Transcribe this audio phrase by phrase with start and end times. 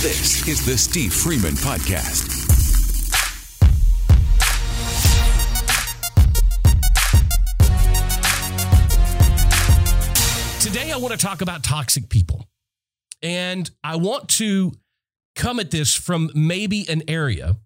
[0.00, 2.28] This is the Steve Freeman Podcast.
[10.62, 12.46] Today, I want to talk about toxic people.
[13.24, 14.70] And I want to
[15.34, 17.56] come at this from maybe an area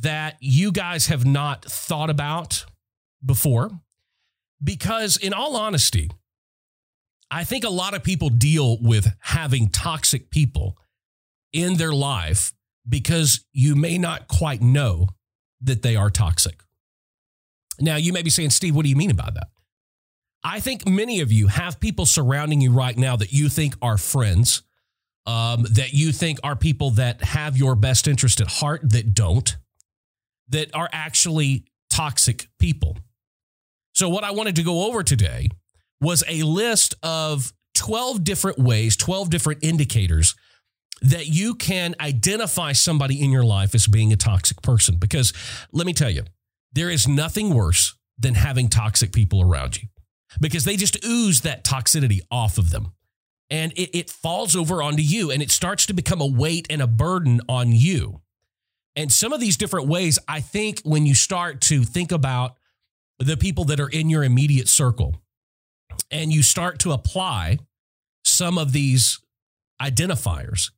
[0.00, 2.66] that you guys have not thought about
[3.26, 3.72] before.
[4.62, 6.08] Because, in all honesty,
[7.32, 10.78] I think a lot of people deal with having toxic people
[11.54, 12.52] in their life
[12.86, 15.08] because you may not quite know
[15.62, 16.62] that they are toxic.
[17.80, 19.48] Now, you may be saying, Steve, what do you mean about that?
[20.42, 23.96] I think many of you have people surrounding you right now that you think are
[23.96, 24.62] friends,
[25.24, 29.56] um, that you think are people that have your best interest at heart that don't,
[30.50, 32.98] that are actually toxic people.
[33.94, 35.48] So, what I wanted to go over today
[36.00, 40.34] was a list of 12 different ways, 12 different indicators
[41.02, 44.96] that you can identify somebody in your life as being a toxic person.
[44.96, 45.32] Because
[45.72, 46.24] let me tell you,
[46.72, 49.88] there is nothing worse than having toxic people around you
[50.40, 52.92] because they just ooze that toxicity off of them.
[53.50, 56.80] And it, it falls over onto you and it starts to become a weight and
[56.80, 58.20] a burden on you.
[58.96, 62.56] And some of these different ways, I think when you start to think about
[63.18, 65.16] the people that are in your immediate circle
[66.10, 67.58] and you start to apply
[68.24, 69.20] some of these
[69.80, 70.70] identifiers,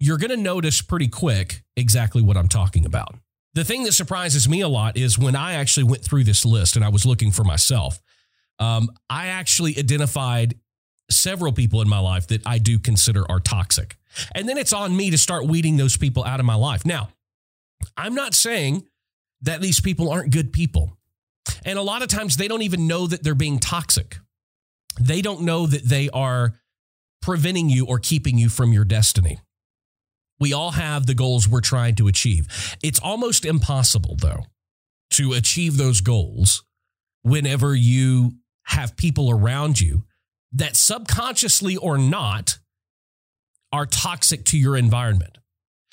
[0.00, 3.14] you're going to notice pretty quick exactly what I'm talking about.
[3.54, 6.76] The thing that surprises me a lot is when I actually went through this list
[6.76, 8.00] and I was looking for myself,
[8.58, 10.54] um, I actually identified
[11.10, 13.96] several people in my life that I do consider are toxic.
[14.34, 16.84] And then it's on me to start weeding those people out of my life.
[16.84, 17.08] Now,
[17.96, 18.84] I'm not saying
[19.42, 20.96] that these people aren't good people.
[21.64, 24.18] And a lot of times they don't even know that they're being toxic.
[25.00, 26.54] They don't know that they are
[27.22, 29.40] preventing you or keeping you from your destiny.
[30.40, 32.76] We all have the goals we're trying to achieve.
[32.82, 34.46] It's almost impossible, though,
[35.12, 36.64] to achieve those goals
[37.22, 38.34] whenever you
[38.64, 40.04] have people around you
[40.52, 42.58] that subconsciously or not
[43.72, 45.38] are toxic to your environment.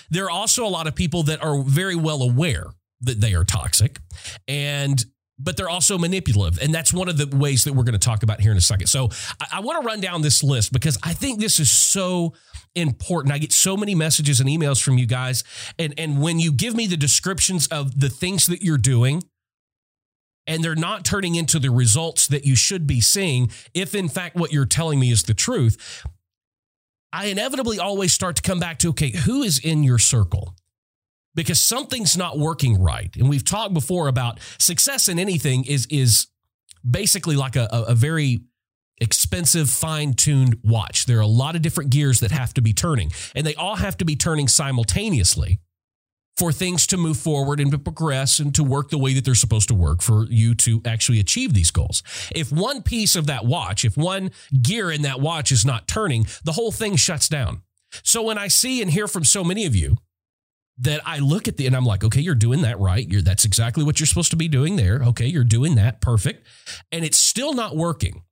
[0.09, 2.67] There are also a lot of people that are very well aware
[3.01, 3.99] that they are toxic
[4.47, 5.03] and
[5.37, 6.61] but they're also manipulative.
[6.61, 8.61] And that's one of the ways that we're going to talk about here in a
[8.61, 8.87] second.
[8.87, 9.09] So
[9.39, 12.33] I, I want to run down this list because I think this is so
[12.73, 13.33] important.
[13.33, 15.43] I get so many messages and emails from you guys.
[15.77, 19.23] And, and when you give me the descriptions of the things that you're doing,
[20.47, 24.35] and they're not turning into the results that you should be seeing, if in fact
[24.35, 26.03] what you're telling me is the truth,
[27.11, 30.53] I inevitably always start to come back to okay, who is in your circle?
[31.35, 33.15] Because something's not working right.
[33.15, 36.27] And we've talked before about success in anything is is
[36.89, 38.41] basically like a, a very
[39.01, 41.05] expensive, fine-tuned watch.
[41.05, 43.75] There are a lot of different gears that have to be turning, and they all
[43.75, 45.59] have to be turning simultaneously
[46.37, 49.35] for things to move forward and to progress and to work the way that they're
[49.35, 52.03] supposed to work for you to actually achieve these goals.
[52.35, 54.31] If one piece of that watch, if one
[54.61, 57.61] gear in that watch is not turning, the whole thing shuts down.
[58.03, 59.95] So when I see and hear from so many of you
[60.79, 63.07] that I look at the and I'm like, okay, you're doing that right.
[63.07, 65.01] You're that's exactly what you're supposed to be doing there.
[65.03, 66.45] Okay, you're doing that perfect.
[66.91, 68.23] And it's still not working.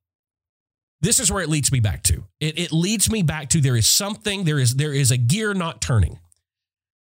[1.00, 2.24] This is where it leads me back to.
[2.40, 5.54] It, it leads me back to there is something, there is there is a gear
[5.54, 6.18] not turning.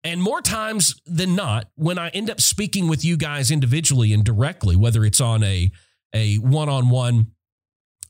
[0.04, 4.24] And more times than not, when I end up speaking with you guys individually and
[4.24, 5.72] directly, whether it's on a
[6.14, 7.28] a one-on-one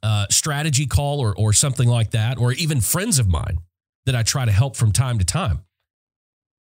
[0.02, 3.60] uh, strategy call or or something like that, or even friends of mine
[4.06, 5.62] that I try to help from time to time,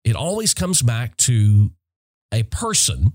[0.05, 1.71] it always comes back to
[2.33, 3.13] a person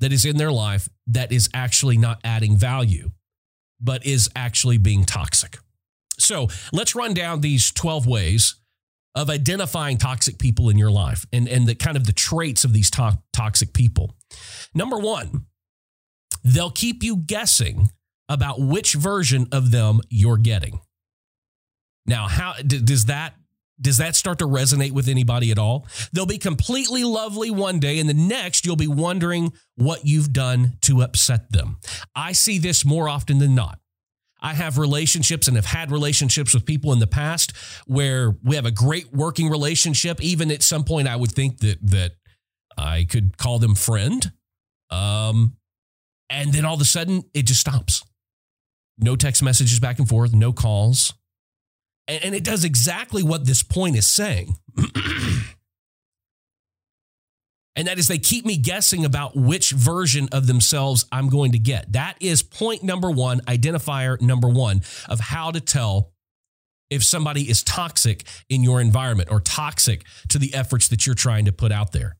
[0.00, 3.10] that is in their life that is actually not adding value,
[3.80, 5.58] but is actually being toxic.
[6.18, 8.56] So let's run down these 12 ways
[9.14, 12.72] of identifying toxic people in your life and, and the kind of the traits of
[12.72, 14.14] these to- toxic people.
[14.74, 15.46] Number one,
[16.42, 17.90] they'll keep you guessing
[18.28, 20.80] about which version of them you're getting.
[22.06, 23.34] Now, how does that
[23.80, 25.86] does that start to resonate with anybody at all?
[26.12, 30.78] They'll be completely lovely one day, and the next you'll be wondering what you've done
[30.82, 31.78] to upset them.
[32.14, 33.78] I see this more often than not.
[34.40, 37.56] I have relationships and have had relationships with people in the past
[37.86, 40.22] where we have a great working relationship.
[40.22, 42.12] Even at some point, I would think that that
[42.76, 44.30] I could call them friend.
[44.90, 45.56] Um,
[46.28, 48.04] and then all of a sudden, it just stops.
[48.98, 51.14] No text messages back and forth, no calls.
[52.06, 54.56] And it does exactly what this point is saying.
[57.76, 61.58] and that is they keep me guessing about which version of themselves I'm going to
[61.58, 61.92] get.
[61.92, 66.12] That is point number one, identifier number one of how to tell
[66.90, 71.46] if somebody is toxic in your environment or toxic to the efforts that you're trying
[71.46, 72.16] to put out there?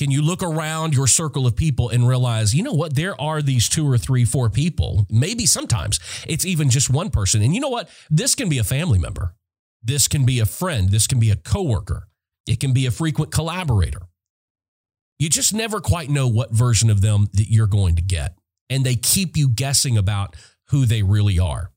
[0.00, 3.42] Can you look around your circle of people and realize, you know what, there are
[3.42, 7.42] these two or three, four people, maybe sometimes it's even just one person.
[7.42, 7.90] And you know what?
[8.08, 9.34] This can be a family member.
[9.82, 10.88] This can be a friend.
[10.88, 12.08] This can be a coworker.
[12.46, 14.00] It can be a frequent collaborator.
[15.18, 18.38] You just never quite know what version of them that you're going to get.
[18.70, 20.34] And they keep you guessing about
[20.68, 21.72] who they really are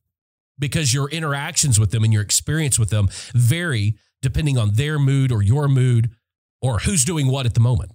[0.57, 5.29] because your interactions with them and your experience with them vary depending on their mood
[5.29, 6.11] or your mood
[6.61, 7.91] or who's doing what at the moment.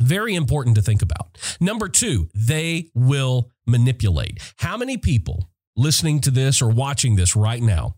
[0.00, 1.38] Very important to think about.
[1.60, 4.38] Number two, they will manipulate.
[4.56, 7.96] How many people listening to this or watching this right now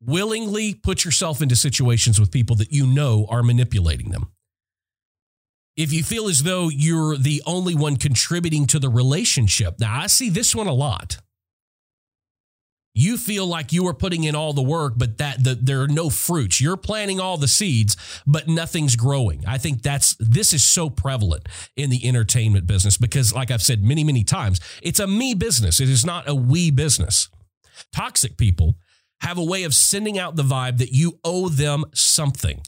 [0.00, 4.30] willingly put yourself into situations with people that you know are manipulating them?
[5.76, 10.06] If you feel as though you're the only one contributing to the relationship, now I
[10.08, 11.18] see this one a lot
[13.00, 15.88] you feel like you are putting in all the work but that the, there are
[15.88, 16.60] no fruits.
[16.60, 19.44] You're planting all the seeds but nothing's growing.
[19.46, 23.82] I think that's this is so prevalent in the entertainment business because like i've said
[23.82, 25.80] many many times it's a me business.
[25.80, 27.28] It is not a we business.
[27.92, 28.76] Toxic people
[29.20, 32.60] have a way of sending out the vibe that you owe them something.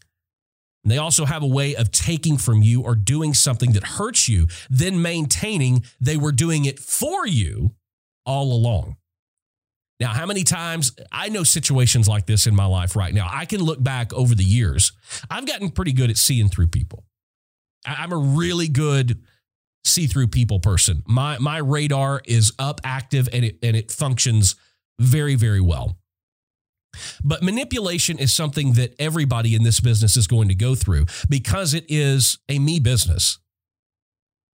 [0.85, 4.29] And they also have a way of taking from you or doing something that hurts
[4.29, 7.73] you then maintaining they were doing it for you
[8.25, 8.97] all along
[10.01, 13.29] now, how many times I know situations like this in my life right now?
[13.31, 14.93] I can look back over the years.
[15.31, 17.05] I've gotten pretty good at seeing through people.
[17.87, 19.21] I'm a really good
[19.85, 21.03] see through people person.
[21.07, 24.57] My my radar is up active and it and it functions
[24.99, 25.99] very very well.
[27.25, 31.75] But manipulation is something that everybody in this business is going to go through because
[31.75, 33.39] it is a me business.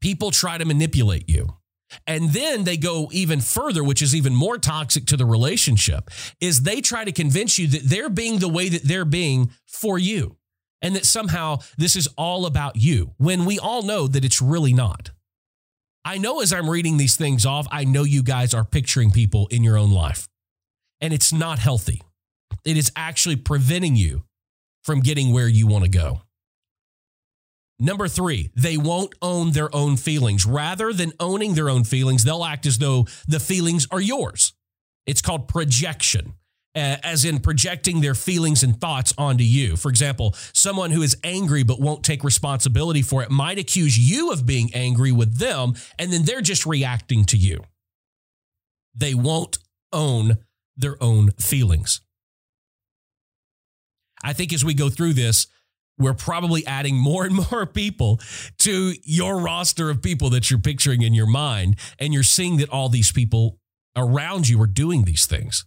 [0.00, 1.57] People try to manipulate you.
[2.06, 6.62] And then they go even further, which is even more toxic to the relationship, is
[6.62, 10.37] they try to convince you that they're being the way that they're being for you
[10.82, 14.73] and that somehow this is all about you when we all know that it's really
[14.73, 15.11] not.
[16.05, 19.46] I know as I'm reading these things off, I know you guys are picturing people
[19.49, 20.29] in your own life,
[21.00, 22.02] and it's not healthy.
[22.64, 24.25] It is actually preventing you
[24.84, 26.23] from getting where you want to go.
[27.81, 30.45] Number three, they won't own their own feelings.
[30.45, 34.53] Rather than owning their own feelings, they'll act as though the feelings are yours.
[35.07, 36.35] It's called projection,
[36.75, 39.77] as in projecting their feelings and thoughts onto you.
[39.77, 44.33] For example, someone who is angry but won't take responsibility for it might accuse you
[44.33, 47.63] of being angry with them, and then they're just reacting to you.
[48.95, 49.59] They won't
[49.93, 50.39] own
[50.77, 52.01] their own feelings.
[54.23, 55.47] I think as we go through this,
[55.99, 58.21] we're probably adding more and more people
[58.59, 61.77] to your roster of people that you're picturing in your mind.
[61.99, 63.59] And you're seeing that all these people
[63.97, 65.65] around you are doing these things.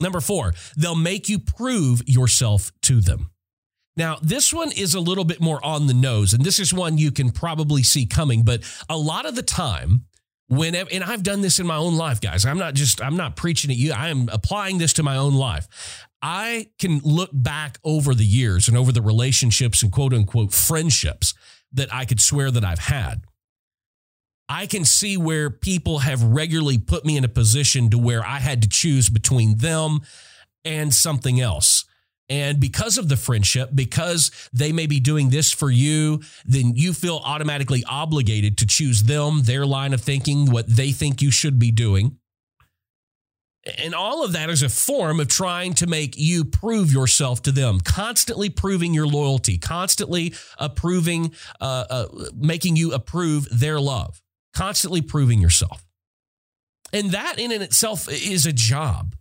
[0.00, 3.30] Number four, they'll make you prove yourself to them.
[3.96, 6.98] Now, this one is a little bit more on the nose, and this is one
[6.98, 10.04] you can probably see coming, but a lot of the time,
[10.48, 12.46] whenever and I've done this in my own life, guys.
[12.46, 13.92] I'm not just I'm not preaching at you.
[13.92, 16.06] I am applying this to my own life.
[16.20, 21.34] I can look back over the years and over the relationships and quote unquote friendships
[21.72, 23.22] that I could swear that I've had.
[24.48, 28.38] I can see where people have regularly put me in a position to where I
[28.38, 30.00] had to choose between them
[30.64, 31.84] and something else.
[32.30, 36.92] And because of the friendship, because they may be doing this for you, then you
[36.92, 41.58] feel automatically obligated to choose them, their line of thinking, what they think you should
[41.58, 42.18] be doing.
[43.76, 47.52] And all of that is a form of trying to make you prove yourself to
[47.52, 54.22] them, constantly proving your loyalty, constantly approving, uh, uh, making you approve their love,
[54.54, 55.84] constantly proving yourself.
[56.92, 59.14] And that in and itself is a job.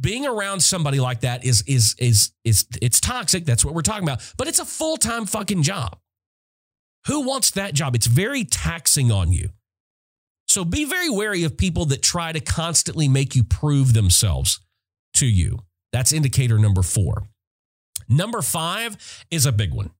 [0.00, 3.44] Being around somebody like that is is is is it's toxic.
[3.44, 4.22] That's what we're talking about.
[4.38, 5.98] But it's a full time fucking job.
[7.06, 7.94] Who wants that job?
[7.94, 9.50] It's very taxing on you.
[10.52, 14.60] So be very wary of people that try to constantly make you prove themselves
[15.14, 15.60] to you.
[15.94, 17.22] That's indicator number four.
[18.06, 19.92] Number five is a big one.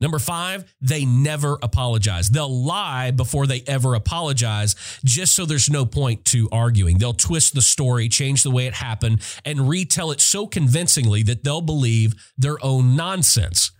[0.00, 2.30] Number five, they never apologize.
[2.30, 6.96] They'll lie before they ever apologize, just so there's no point to arguing.
[6.96, 11.44] They'll twist the story, change the way it happened, and retell it so convincingly that
[11.44, 13.70] they'll believe their own nonsense.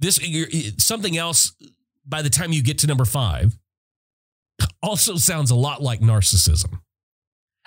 [0.00, 0.18] This
[0.78, 1.52] something else
[2.04, 3.56] by the time you get to number five
[4.82, 6.80] also sounds a lot like narcissism.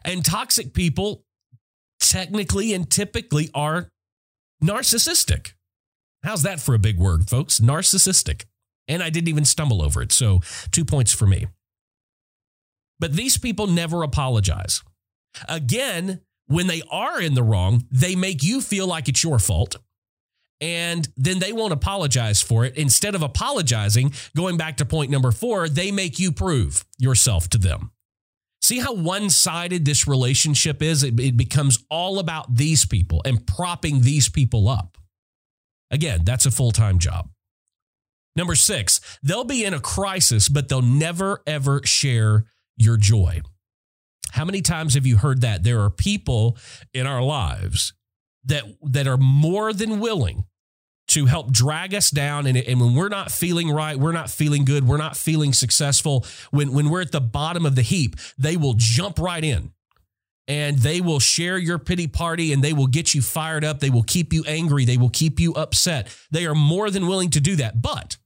[0.04, 1.24] And toxic people
[2.00, 3.90] technically and typically are
[4.64, 5.54] narcissistic.
[6.24, 7.60] How's that for a big word, folks?
[7.60, 8.46] Narcissistic.
[8.88, 10.12] And I didn't even stumble over it.
[10.12, 11.48] So, two points for me.
[13.00, 14.82] But these people never apologize.
[15.48, 19.78] Again, When they are in the wrong, they make you feel like it's your fault.
[20.62, 22.78] And then they won't apologize for it.
[22.78, 27.58] Instead of apologizing, going back to point number four, they make you prove yourself to
[27.58, 27.92] them.
[28.62, 31.04] See how one sided this relationship is?
[31.04, 35.00] It, it, becomes all about these people and propping these people up.
[35.90, 37.30] Again, that's a full time job.
[38.36, 42.46] Number six, they'll be in a crisis, but they'll never, ever share
[42.78, 43.42] your joy.
[44.32, 45.64] How many times have you heard that?
[45.64, 46.56] There are people
[46.94, 47.94] in our lives
[48.46, 50.46] that, that are more than willing
[51.12, 52.46] to help drag us down.
[52.48, 56.26] And, and when we're not feeling right, we're not feeling good, we're not feeling successful,
[56.52, 59.72] when, when we're at the bottom of the heap, they will jump right in
[60.48, 63.80] and they will share your pity party and they will get you fired up.
[63.80, 64.86] They will keep you angry.
[64.86, 66.08] They will keep you upset.
[66.32, 67.82] They are more than willing to do that.
[67.82, 68.18] But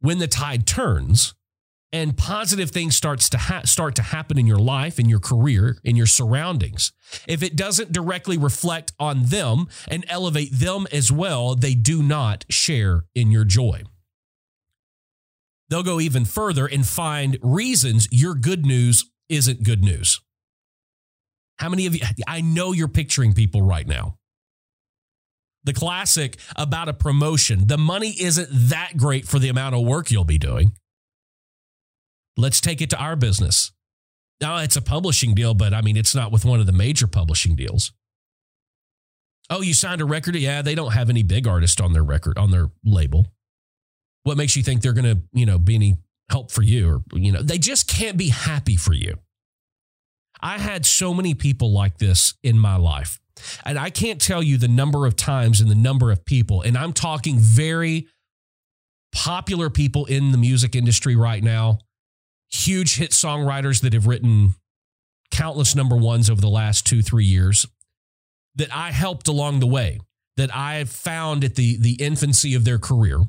[0.00, 1.34] when the tide turns,
[1.92, 5.78] and positive things starts to ha- start to happen in your life in your career
[5.84, 6.92] in your surroundings.
[7.26, 12.44] If it doesn't directly reflect on them and elevate them as well they do not
[12.48, 13.82] share in your joy.
[15.68, 20.20] They'll go even further and find reasons your good news isn't good news.
[21.58, 24.16] How many of you i know you're picturing people right now.
[25.62, 30.10] The classic about a promotion the money isn't that great for the amount of work
[30.10, 30.72] you'll be doing
[32.40, 33.72] Let's take it to our business.
[34.40, 37.06] Now, it's a publishing deal, but I mean, it's not with one of the major
[37.06, 37.92] publishing deals.
[39.50, 40.36] Oh, you signed a record?
[40.36, 43.26] Yeah, they don't have any big artist on their record, on their label.
[44.22, 45.96] What makes you think they're going to, you know, be any
[46.30, 46.88] help for you?
[46.88, 49.18] Or, you know, they just can't be happy for you.
[50.40, 53.20] I had so many people like this in my life.
[53.64, 56.78] And I can't tell you the number of times and the number of people, and
[56.78, 58.06] I'm talking very
[59.12, 61.78] popular people in the music industry right now
[62.50, 64.54] huge hit songwriters that have written
[65.30, 67.66] countless number ones over the last two, three years
[68.56, 70.00] that I helped along the way,
[70.36, 73.22] that I found at the, the infancy of their career,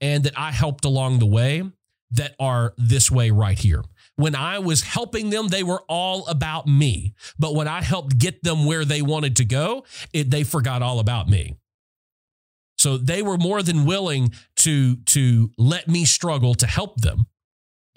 [0.00, 1.64] and that I helped along the way
[2.12, 3.82] that are this way right here.
[4.16, 7.14] When I was helping them, they were all about me.
[7.38, 11.00] But when I helped get them where they wanted to go, it, they forgot all
[11.00, 11.56] about me.
[12.76, 17.26] So they were more than willing to, to let me struggle to help them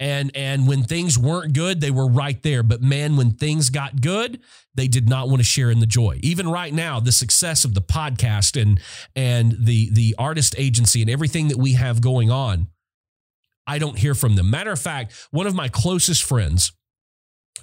[0.00, 2.62] and and when things weren't good they were right there.
[2.62, 4.40] But man when things got good
[4.74, 6.18] they did not want to share in the joy.
[6.22, 8.80] Even right now the success of the podcast and
[9.14, 12.68] and the the artist agency and everything that we have going on
[13.66, 14.50] i don't hear from them.
[14.50, 16.72] Matter of fact one of my closest friends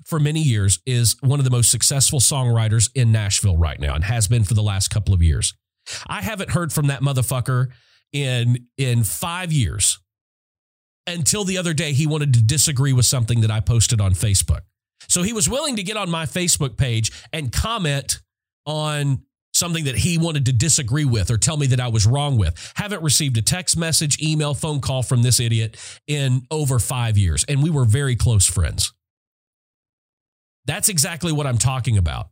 [0.06, 4.04] for many years is one of the most successful songwriters in Nashville right now and
[4.04, 5.54] has been for the last couple of years.
[6.08, 7.68] I haven't heard from that motherfucker
[8.14, 10.00] in in 5 years
[11.08, 14.62] until the other day he wanted to disagree with something that I posted on Facebook.
[15.08, 18.20] So he was willing to get on my Facebook page and comment
[18.66, 22.38] on something that he wanted to disagree with or tell me that I was wrong
[22.38, 22.74] with.
[22.76, 25.78] Haven't received a text message, email, phone call from this idiot
[26.08, 27.44] in over five years.
[27.48, 28.94] And we were very close friends.
[30.66, 32.30] That's exactly what I'm talking about.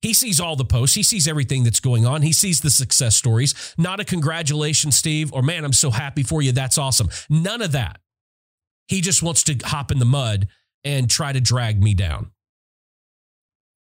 [0.00, 0.94] He sees all the posts.
[0.94, 2.22] He sees everything that's going on.
[2.22, 3.74] He sees the success stories.
[3.78, 6.52] Not a congratulations, Steve, or man, I'm so happy for you.
[6.52, 7.08] That's awesome.
[7.30, 8.00] None of that.
[8.88, 10.48] He just wants to hop in the mud
[10.84, 12.30] and try to drag me down.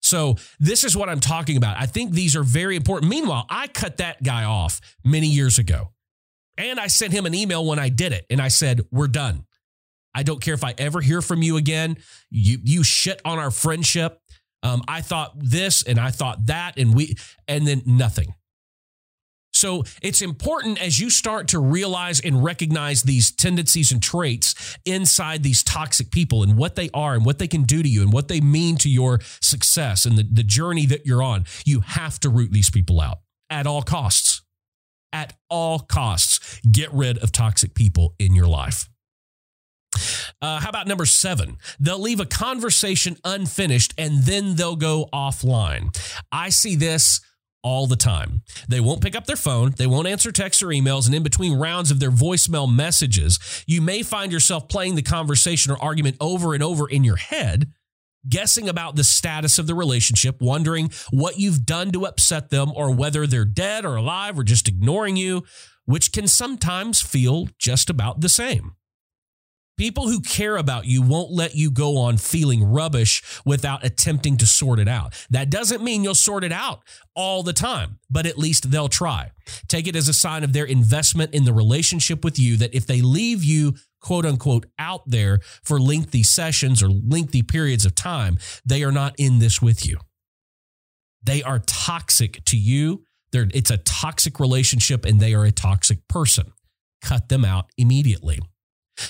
[0.01, 1.77] So, this is what I'm talking about.
[1.77, 3.09] I think these are very important.
[3.09, 5.91] Meanwhile, I cut that guy off many years ago.
[6.57, 8.25] And I sent him an email when I did it.
[8.29, 9.45] And I said, We're done.
[10.13, 11.97] I don't care if I ever hear from you again.
[12.29, 14.19] You, you shit on our friendship.
[14.63, 17.15] Um, I thought this and I thought that, and we,
[17.47, 18.33] and then nothing.
[19.59, 25.43] So it's important as you start to realize and recognize these tendencies and traits inside
[25.43, 28.13] these toxic people and what they are and what they can do to you and
[28.13, 31.43] what they mean to your success and the, the journey that you're on.
[31.65, 33.17] You have to root these people out
[33.49, 34.43] at all costs.
[35.11, 38.87] At all costs, get rid of toxic people in your life.
[40.41, 41.57] Uh, how about number seven?
[41.81, 45.99] They'll leave a conversation unfinished and then they'll go offline.
[46.31, 47.19] I see this
[47.63, 48.41] all the time.
[48.67, 51.59] They won't pick up their phone, they won't answer texts or emails, and in between
[51.59, 56.53] rounds of their voicemail messages, you may find yourself playing the conversation or argument over
[56.53, 57.71] and over in your head,
[58.27, 62.91] guessing about the status of the relationship, wondering what you've done to upset them or
[62.91, 65.43] whether they're dead or alive or just ignoring you,
[65.85, 68.75] which can sometimes feel just about the same.
[69.79, 74.45] People who care about you won't let you go on feeling rubbish without attempting to
[74.45, 75.13] sort it out.
[75.29, 76.81] That doesn't mean you'll sort it out
[77.15, 79.31] all the time, but at least they'll try.
[79.69, 82.87] Take it as a sign of their investment in the relationship with you that if
[82.87, 88.37] they leave you quote unquote out there for lengthy sessions or lengthy periods of time,
[88.65, 89.97] they are not in this with you.
[91.23, 93.05] They are toxic to you.
[93.31, 96.51] They're, it's a toxic relationship and they are a toxic person.
[97.01, 98.41] Cut them out immediately.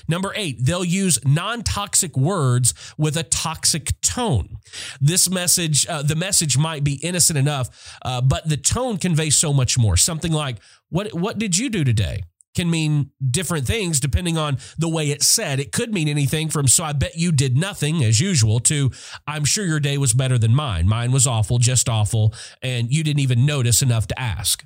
[0.08, 4.58] Number eight, they'll use non toxic words with a toxic tone.
[5.00, 9.53] This message, uh, the message might be innocent enough, uh, but the tone conveys so
[9.53, 9.98] much more.
[9.98, 10.58] Something like,
[10.89, 12.24] what, what did you do today?
[12.55, 15.60] Can mean different things depending on the way it's said.
[15.60, 18.91] It could mean anything from, so I bet you did nothing as usual, to,
[19.27, 20.88] I'm sure your day was better than mine.
[20.88, 24.65] Mine was awful, just awful, and you didn't even notice enough to ask.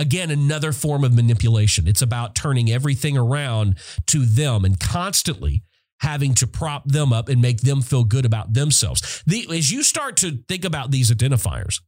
[0.00, 1.86] Again, another form of manipulation.
[1.86, 3.76] It's about turning everything around
[4.06, 5.62] to them and constantly
[6.00, 9.22] having to prop them up and make them feel good about themselves.
[9.26, 11.82] The, as you start to think about these identifiers,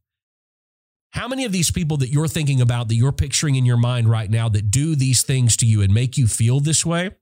[1.09, 4.07] how many of these people that you're thinking about, that you're picturing in your mind
[4.07, 7.15] right now, that do these things to you and make you feel this way?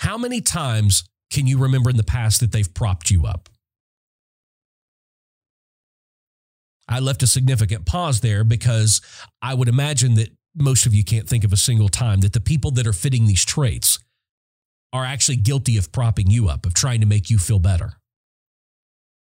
[0.00, 3.48] How many times can you remember in the past that they've propped you up?
[6.88, 9.00] I left a significant pause there because
[9.42, 12.40] I would imagine that most of you can't think of a single time that the
[12.40, 13.98] people that are fitting these traits
[14.92, 17.92] are actually guilty of propping you up, of trying to make you feel better.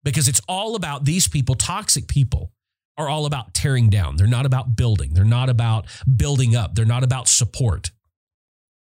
[0.03, 2.51] Because it's all about these people, toxic people,
[2.97, 4.17] are all about tearing down.
[4.17, 5.13] They're not about building.
[5.13, 6.75] They're not about building up.
[6.75, 7.91] They're not about support.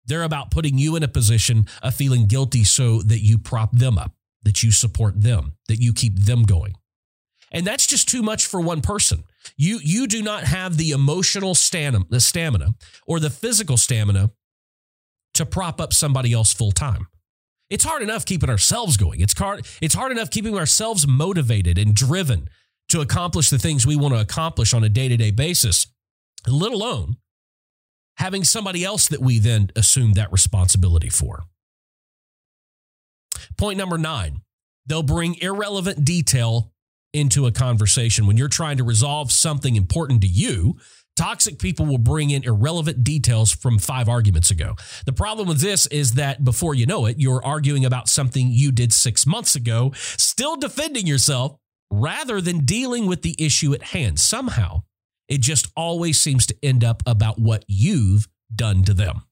[0.07, 3.99] They're about putting you in a position of feeling guilty so that you prop them
[3.99, 4.12] up,
[4.43, 6.75] that you support them, that you keep them going.
[7.50, 9.25] And that's just too much for one person.
[9.57, 12.75] You you do not have the emotional stamina, the stamina
[13.07, 14.30] or the physical stamina
[15.35, 17.09] to prop up somebody else full time.
[17.69, 19.21] It's hard enough keeping ourselves going.
[19.21, 22.49] It's hard it's hard enough keeping ourselves motivated and driven
[22.90, 25.87] to accomplish the things we want to accomplish on a day-to-day basis,
[26.49, 27.16] let alone
[28.16, 31.45] having somebody else that we then assume that responsibility for.
[33.57, 34.40] Point number 9.
[34.87, 36.73] They'll bring irrelevant detail
[37.12, 38.26] into a conversation.
[38.26, 40.76] When you're trying to resolve something important to you,
[41.17, 44.75] toxic people will bring in irrelevant details from five arguments ago.
[45.07, 48.73] The problem with this is that before you know it, you're arguing about something you
[48.73, 51.57] did six months ago, still defending yourself
[51.90, 54.18] rather than dealing with the issue at hand.
[54.18, 54.83] Somehow,
[55.29, 59.23] it just always seems to end up about what you've done to them.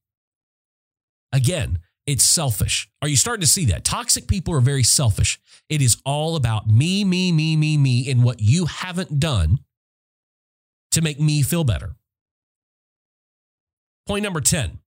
[1.33, 2.89] Again, it's selfish.
[3.03, 3.85] Are you starting to see that?
[3.85, 5.39] Toxic people are very selfish.
[5.69, 9.59] It is all about me, me, me, me, me, and what you haven't done
[10.93, 11.97] to make me feel better.
[14.07, 14.79] Point number 10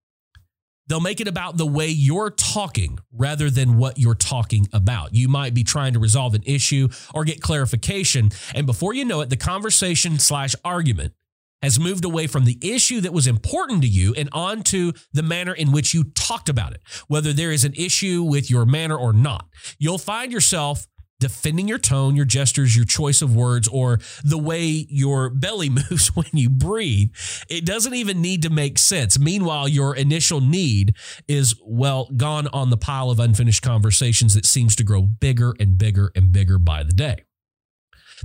[0.87, 5.13] they'll make it about the way you're talking rather than what you're talking about.
[5.13, 9.21] You might be trying to resolve an issue or get clarification, and before you know
[9.21, 11.13] it, the conversation slash argument
[11.61, 15.53] has moved away from the issue that was important to you and onto the manner
[15.53, 19.13] in which you talked about it, whether there is an issue with your manner or
[19.13, 19.47] not.
[19.77, 20.87] You'll find yourself
[21.21, 26.09] defending your tone, your gestures, your choice of words, or the way your belly moves
[26.15, 27.11] when you breathe.
[27.47, 29.17] It doesn't even need to make sense.
[29.17, 30.95] Meanwhile, your initial need
[31.29, 35.77] is, well, gone on the pile of unfinished conversations that seems to grow bigger and
[35.77, 37.23] bigger and bigger by the day.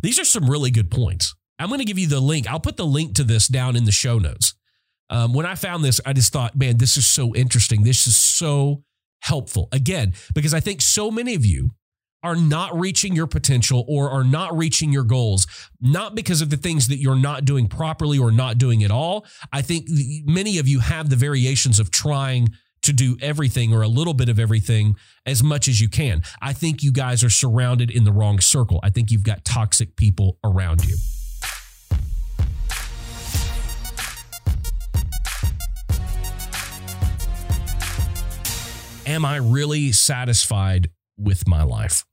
[0.03, 1.36] These are some really good points.
[1.59, 2.51] I'm going to give you the link.
[2.51, 4.55] I'll put the link to this down in the show notes.
[5.09, 7.85] Um, when I found this, I just thought, man, this is so interesting.
[7.85, 8.83] This is so
[9.21, 9.69] helpful.
[9.73, 11.71] Again, because I think so many of you
[12.23, 15.47] are not reaching your potential or are not reaching your goals,
[15.81, 19.25] not because of the things that you're not doing properly or not doing at all.
[19.53, 19.87] I think
[20.25, 22.49] many of you have the variations of trying
[22.83, 26.23] to do everything or a little bit of everything as much as you can.
[26.41, 28.81] I think you guys are surrounded in the wrong circle.
[28.83, 30.97] I think you've got toxic people around you.
[39.07, 42.05] Am I really satisfied with my life?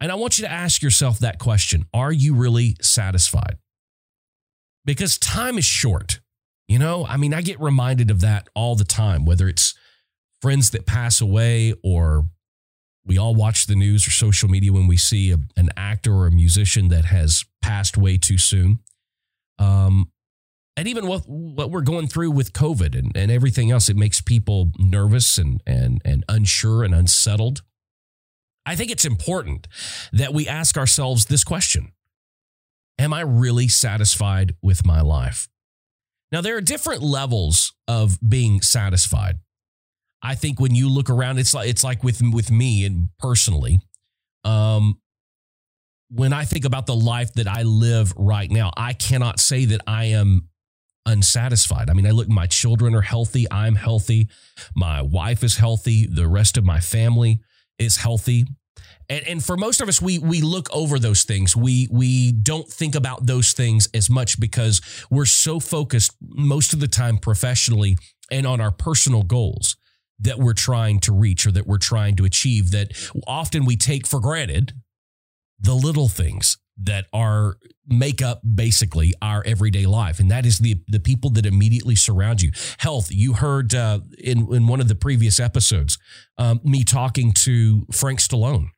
[0.00, 3.56] And I want you to ask yourself that question Are you really satisfied?
[4.84, 6.20] Because time is short.
[6.68, 9.74] You know, I mean, I get reminded of that all the time, whether it's
[10.40, 12.24] friends that pass away or
[13.06, 16.26] we all watch the news or social media when we see a, an actor or
[16.26, 18.78] a musician that has passed way too soon.
[19.58, 20.10] Um,
[20.76, 24.20] and even what what we're going through with COVID and, and everything else, it makes
[24.20, 27.62] people nervous and and and unsure and unsettled.
[28.66, 29.68] I think it's important
[30.12, 31.92] that we ask ourselves this question.
[32.98, 35.48] Am I really satisfied with my life?
[36.32, 39.38] Now, there are different levels of being satisfied.
[40.22, 43.78] I think when you look around, it's like it's like with with me and personally,
[44.42, 44.98] um,
[46.10, 49.82] when I think about the life that I live right now, I cannot say that
[49.86, 50.48] I am
[51.06, 51.90] unsatisfied.
[51.90, 53.46] I mean, I look, my children are healthy.
[53.50, 54.28] I'm healthy.
[54.74, 56.06] My wife is healthy.
[56.06, 57.40] The rest of my family
[57.78, 58.46] is healthy.
[59.08, 61.54] And, and for most of us, we we look over those things.
[61.54, 66.80] We we don't think about those things as much because we're so focused most of
[66.80, 67.98] the time professionally
[68.30, 69.76] and on our personal goals
[70.20, 72.92] that we're trying to reach or that we're trying to achieve that
[73.26, 74.72] often we take for granted
[75.60, 77.56] the little things that are
[77.86, 82.42] make up basically our everyday life and that is the the people that immediately surround
[82.42, 85.98] you health you heard uh, in in one of the previous episodes
[86.38, 88.70] um, me talking to frank stallone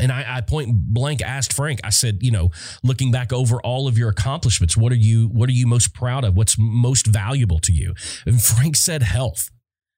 [0.00, 2.50] and I, I, point blank asked Frank, I said, you know,
[2.82, 6.24] looking back over all of your accomplishments, what are you what are you most proud
[6.24, 6.36] of?
[6.36, 7.94] What's most valuable to you?
[8.26, 9.50] And Frank said health.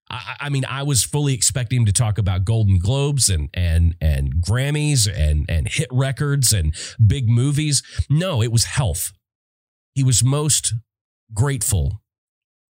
[0.08, 3.94] I, I mean, I was fully expecting him to talk about Golden Globes and and
[4.00, 6.74] and Grammys and and hit records and
[7.04, 7.82] big movies.
[8.08, 9.12] No, it was health.
[9.94, 10.74] He was most
[11.32, 12.02] grateful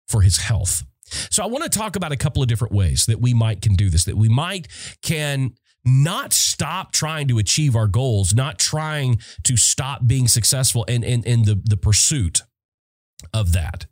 [0.08, 0.84] for his health.
[1.30, 3.76] So I want to talk about a couple of different ways that we might can
[3.76, 4.68] do this, that we might
[5.02, 11.04] can not stop trying to achieve our goals, not trying to stop being successful in,
[11.04, 12.44] in, in the, the pursuit
[13.34, 13.88] of that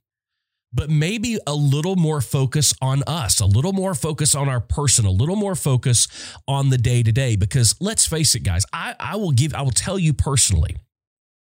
[0.72, 5.06] but maybe a little more focus on us, a little more focus on our person,
[5.06, 6.08] a little more focus
[6.48, 7.36] on the day to day.
[7.36, 10.78] Because let's face it, guys, I, I will give, I will tell you personally,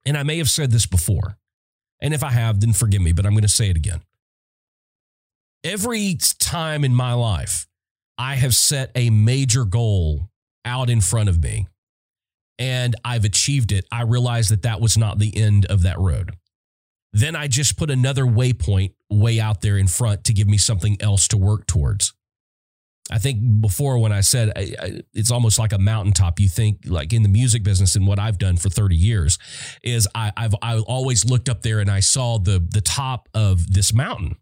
[0.04, 1.38] and I may have said this before,
[2.00, 4.00] and if I have, then forgive me, but I'm going to say it again.
[5.64, 7.66] Every time in my life,
[8.18, 10.28] I have set a major goal
[10.64, 11.66] out in front of me
[12.58, 16.32] and I've achieved it, I realize that that was not the end of that road.
[17.16, 20.98] Then I just put another waypoint way out there in front to give me something
[21.00, 22.12] else to work towards.
[23.10, 24.52] I think before when I said
[25.14, 28.36] it's almost like a mountaintop, you think like in the music business and what I've
[28.36, 29.38] done for 30 years
[29.82, 33.72] is I, I've I always looked up there and I saw the the top of
[33.72, 34.36] this mountain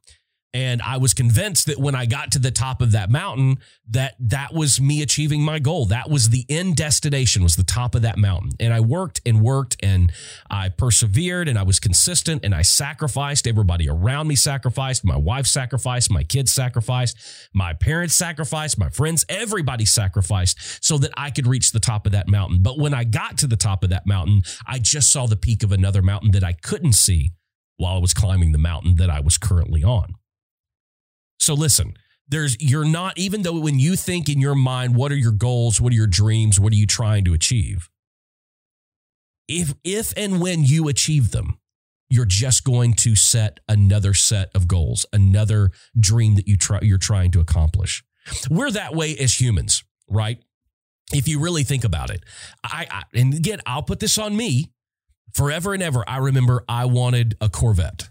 [0.55, 3.59] and I was convinced that when I got to the top of that mountain,
[3.91, 5.87] that that was me achieving my goal.
[5.87, 8.53] That was the end destination, was the top of that mountain.
[8.61, 10.13] And I worked and worked and
[10.49, 13.49] I persevered and I was consistent and I sacrificed.
[13.49, 15.05] Everybody around me sacrificed.
[15.05, 16.09] My wife sacrificed.
[16.09, 17.19] My kids sacrificed.
[17.53, 18.79] My parents sacrificed.
[18.79, 22.59] My friends, everybody sacrificed so that I could reach the top of that mountain.
[22.63, 25.65] But when I got to the top of that mountain, I just saw the peak
[25.65, 27.33] of another mountain that I couldn't see
[27.77, 30.15] while I was climbing the mountain that I was currently on.
[31.39, 31.95] So listen,
[32.29, 35.81] there's you're not even though when you think in your mind what are your goals,
[35.81, 37.91] what are your dreams, what are you trying to achieve?
[39.47, 41.59] If if and when you achieve them,
[42.09, 46.99] you're just going to set another set of goals, another dream that you try you're
[46.99, 48.03] trying to accomplish.
[48.49, 50.39] We're that way as humans, right?
[51.13, 52.25] If you really think about it.
[52.63, 54.71] I, I and again, I'll put this on me.
[55.35, 58.09] Forever and ever, I remember I wanted a Corvette.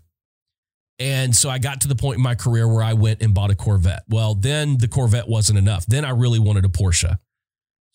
[0.99, 3.49] And so I got to the point in my career where I went and bought
[3.49, 4.03] a Corvette.
[4.07, 5.85] Well, then the Corvette wasn't enough.
[5.85, 7.17] Then I really wanted a Porsche.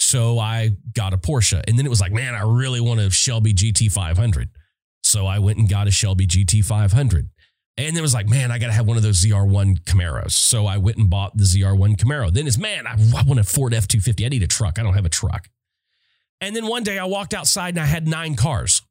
[0.00, 1.62] So I got a Porsche.
[1.68, 4.48] And then it was like, man, I really want a Shelby GT500.
[5.02, 7.28] So I went and got a Shelby GT500.
[7.78, 10.32] And then it was like, man, I got to have one of those ZR1 Camaros.
[10.32, 12.32] So I went and bought the ZR1 Camaro.
[12.32, 14.26] Then it's, man, I, want a Ford F 250.
[14.26, 14.80] I need a truck.
[14.80, 15.48] I don't have a truck.
[16.40, 18.82] And then one day I walked outside and I had nine cars.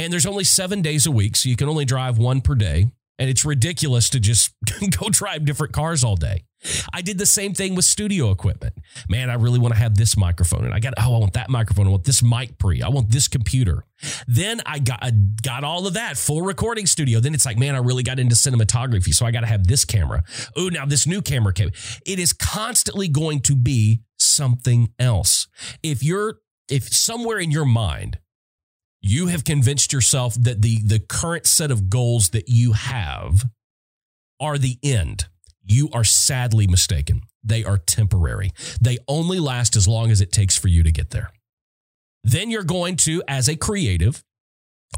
[0.00, 2.90] And there's only seven days a week, so you can only drive one per day.
[3.18, 4.54] And it's ridiculous to just
[4.98, 6.44] go drive different cars all day.
[6.90, 8.72] I did the same thing with studio equipment.
[9.10, 11.50] Man, I really want to have this microphone, and I got oh, I want that
[11.50, 11.86] microphone.
[11.86, 12.80] I want this mic pre.
[12.80, 13.84] I want this computer.
[14.26, 15.10] Then I got I
[15.42, 17.20] got all of that full recording studio.
[17.20, 19.84] Then it's like, man, I really got into cinematography, so I got to have this
[19.84, 20.24] camera.
[20.56, 21.72] Oh, now this new camera came.
[22.06, 25.46] It is constantly going to be something else.
[25.82, 28.18] If you're if somewhere in your mind
[29.02, 33.44] you have convinced yourself that the the current set of goals that you have
[34.38, 35.26] are the end.
[35.62, 37.22] You are sadly mistaken.
[37.42, 38.52] They are temporary.
[38.80, 41.30] They only last as long as it takes for you to get there.
[42.24, 44.22] Then you're going to as a creative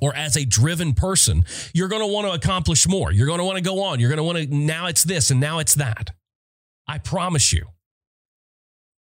[0.00, 3.12] or as a driven person, you're going to want to accomplish more.
[3.12, 4.00] You're going to want to go on.
[4.00, 6.10] You're going to want to now it's this and now it's that.
[6.88, 7.66] I promise you.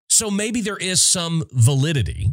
[0.10, 2.32] So maybe there is some validity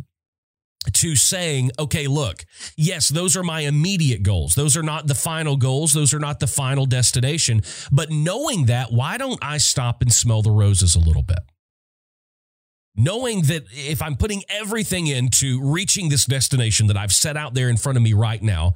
[0.95, 2.45] to saying, okay, look,
[2.77, 4.55] yes, those are my immediate goals.
[4.55, 5.93] Those are not the final goals.
[5.93, 7.63] Those are not the final destination.
[7.91, 11.39] But knowing that, why don't I stop and smell the roses a little bit?
[12.95, 17.69] Knowing that if I'm putting everything into reaching this destination that I've set out there
[17.69, 18.75] in front of me right now,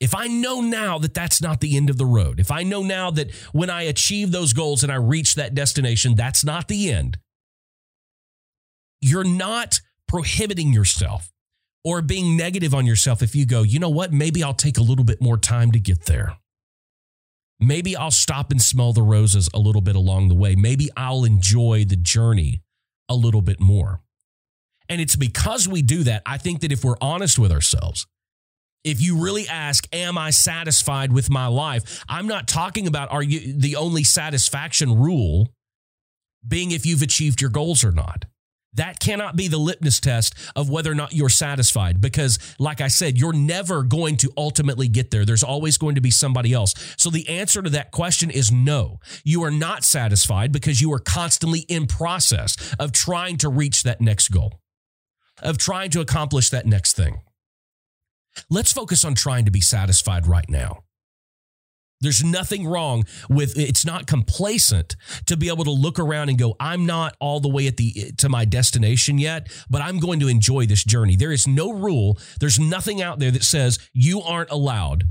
[0.00, 2.82] if I know now that that's not the end of the road, if I know
[2.82, 6.90] now that when I achieve those goals and I reach that destination, that's not the
[6.90, 7.18] end,
[9.00, 11.33] you're not prohibiting yourself
[11.84, 14.82] or being negative on yourself if you go, you know what, maybe I'll take a
[14.82, 16.36] little bit more time to get there.
[17.60, 20.54] Maybe I'll stop and smell the roses a little bit along the way.
[20.54, 22.62] Maybe I'll enjoy the journey
[23.08, 24.00] a little bit more.
[24.88, 26.22] And it's because we do that.
[26.26, 28.06] I think that if we're honest with ourselves,
[28.82, 32.04] if you really ask, Am I satisfied with my life?
[32.08, 35.48] I'm not talking about are you the only satisfaction rule
[36.46, 38.26] being if you've achieved your goals or not.
[38.74, 42.88] That cannot be the litmus test of whether or not you're satisfied because, like I
[42.88, 45.24] said, you're never going to ultimately get there.
[45.24, 46.74] There's always going to be somebody else.
[46.96, 49.00] So the answer to that question is no.
[49.22, 54.00] You are not satisfied because you are constantly in process of trying to reach that
[54.00, 54.60] next goal,
[55.42, 57.20] of trying to accomplish that next thing.
[58.50, 60.82] Let's focus on trying to be satisfied right now.
[62.00, 66.54] There's nothing wrong with it's not complacent to be able to look around and go,
[66.60, 70.28] I'm not all the way at the to my destination yet, but I'm going to
[70.28, 71.16] enjoy this journey.
[71.16, 75.04] There is no rule, there's nothing out there that says you aren't allowed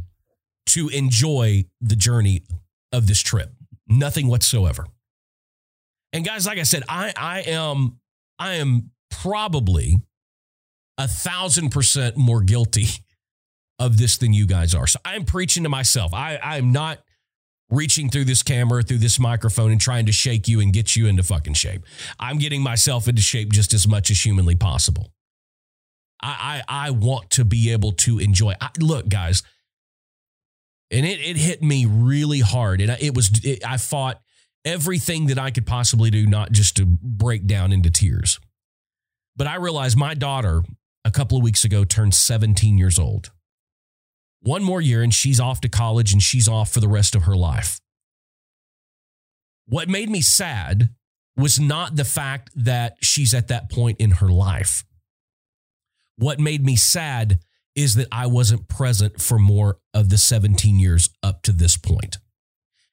[0.67, 2.43] to enjoy the journey
[2.91, 3.52] of this trip.
[3.88, 4.86] Nothing whatsoever.
[6.13, 8.00] And guys, like I said, I I am
[8.38, 10.02] I am probably
[10.98, 12.88] a thousand percent more guilty
[13.86, 14.88] of this than you guys are.
[14.88, 16.13] So I'm preaching to myself.
[16.13, 17.00] I, I'm not
[17.69, 21.08] reaching through this camera, through this microphone, and trying to shake you and get you
[21.08, 21.84] into fucking shape.
[22.19, 25.12] I'm getting myself into shape just as much as humanly possible.
[26.22, 28.54] I I, I want to be able to enjoy.
[28.62, 29.43] I, look, guys,
[30.89, 34.22] and it it hit me really hard, and it was it, I fought
[34.63, 38.39] everything that I could possibly do, not just to break down into tears.
[39.36, 40.63] But I realized my daughter
[41.04, 43.32] a couple of weeks ago turned 17 years old
[44.43, 47.23] one more year and she's off to college and she's off for the rest of
[47.23, 47.79] her life.
[49.65, 50.89] What made me sad
[51.36, 54.84] was not the fact that she's at that point in her life.
[56.17, 57.39] What made me sad
[57.75, 62.17] is that I wasn't present for more of the 17 years up to this point.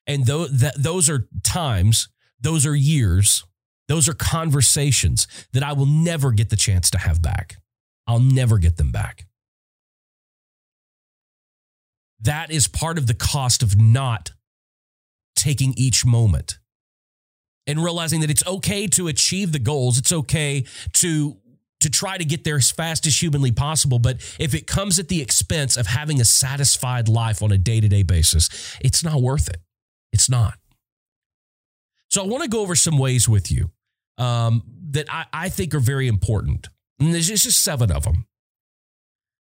[0.07, 2.09] And th- that, those are times,
[2.39, 3.43] those are years,
[3.87, 7.57] those are conversations that I will never get the chance to have back.
[8.07, 9.27] I'll never get them back.
[12.21, 14.31] That is part of the cost of not
[15.35, 16.59] taking each moment
[17.65, 19.97] and realizing that it's okay to achieve the goals.
[19.97, 21.37] It's okay to
[21.79, 23.97] to try to get there as fast as humanly possible.
[23.97, 27.81] But if it comes at the expense of having a satisfied life on a day
[27.81, 29.57] to day basis, it's not worth it.
[30.13, 30.59] It's not.
[32.09, 33.71] So I want to go over some ways with you
[34.17, 36.67] um, that I, I think are very important.
[36.99, 38.27] And there's just seven of them.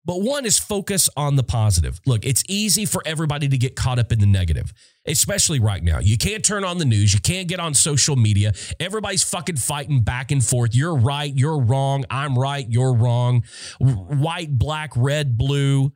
[0.08, 2.00] But one is focus on the positive.
[2.06, 4.72] Look, it's easy for everybody to get caught up in the negative,
[5.06, 5.98] especially right now.
[5.98, 8.54] You can't turn on the news, you can't get on social media.
[8.80, 10.74] Everybody's fucking fighting back and forth.
[10.74, 13.44] You're right, you're wrong, I'm right, you're wrong.
[13.80, 15.92] White, black, red, blue.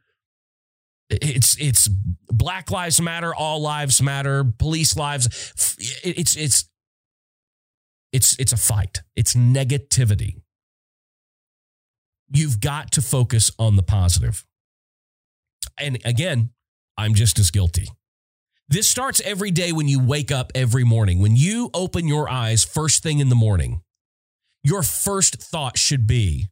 [1.09, 5.27] It's it's Black Lives Matter, all lives matter, police lives.
[6.05, 6.69] It's it's
[8.13, 9.01] it's it's a fight.
[9.17, 10.42] It's negativity.
[12.33, 14.47] You've got to focus on the positive.
[15.79, 16.51] And again,
[16.97, 17.89] I'm just as guilty.
[18.69, 21.21] This starts every day when you wake up every morning.
[21.21, 23.83] When you open your eyes first thing in the morning,
[24.65, 26.49] your first thought should be,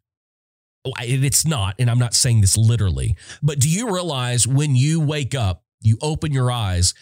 [0.84, 5.00] oh, it's not, and I'm not saying this literally, but do you realize when you
[5.00, 6.92] wake up, you open your eyes,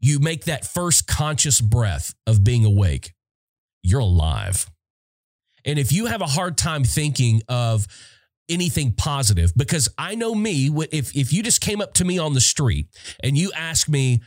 [0.00, 3.14] you make that first conscious breath of being awake,
[3.82, 4.66] you're alive.
[5.66, 7.86] And if you have a hard time thinking of
[8.48, 12.32] anything positive, because I know me, if, if you just came up to me on
[12.32, 12.86] the street
[13.22, 14.22] and you ask me,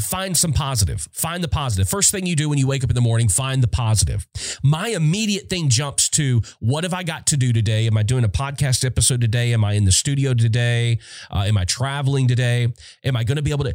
[0.00, 1.88] find some positive, find the positive.
[1.88, 4.26] First thing you do when you wake up in the morning, find the positive.
[4.62, 7.86] My immediate thing jumps to what have I got to do today?
[7.86, 9.52] Am I doing a podcast episode today?
[9.52, 10.98] Am I in the studio today?
[11.30, 12.72] Uh, am I traveling today?
[13.04, 13.74] Am I going to be able to?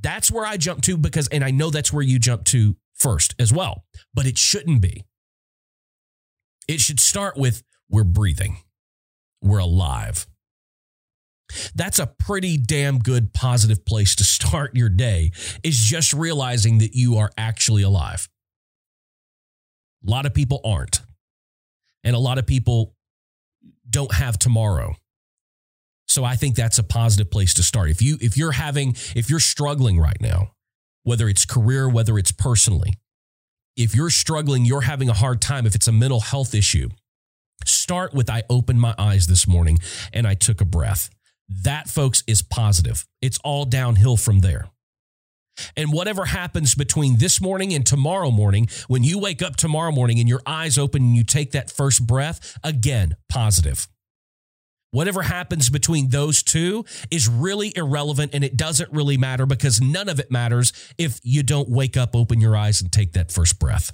[0.00, 3.34] That's where I jump to because, and I know that's where you jump to first
[3.38, 5.04] as well, but it shouldn't be.
[6.68, 8.58] It should start with we're breathing,
[9.42, 10.26] we're alive.
[11.74, 16.94] That's a pretty damn good positive place to start your day, is just realizing that
[16.94, 18.28] you are actually alive.
[20.06, 21.02] A lot of people aren't.
[22.04, 22.96] And a lot of people
[23.88, 24.96] don't have tomorrow.
[26.08, 27.90] So I think that's a positive place to start.
[27.90, 30.52] If you if you're having if you're struggling right now,
[31.04, 32.94] whether it's career, whether it's personally,
[33.76, 36.88] if you're struggling, you're having a hard time, if it's a mental health issue,
[37.64, 39.78] start with I opened my eyes this morning
[40.12, 41.10] and I took a breath.
[41.48, 43.06] That, folks, is positive.
[43.20, 44.70] It's all downhill from there.
[45.76, 50.18] And whatever happens between this morning and tomorrow morning, when you wake up tomorrow morning
[50.18, 53.86] and your eyes open and you take that first breath, again, positive.
[54.92, 60.08] Whatever happens between those two is really irrelevant and it doesn't really matter because none
[60.08, 63.58] of it matters if you don't wake up, open your eyes, and take that first
[63.58, 63.92] breath.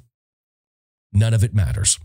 [1.13, 1.99] None of it matters.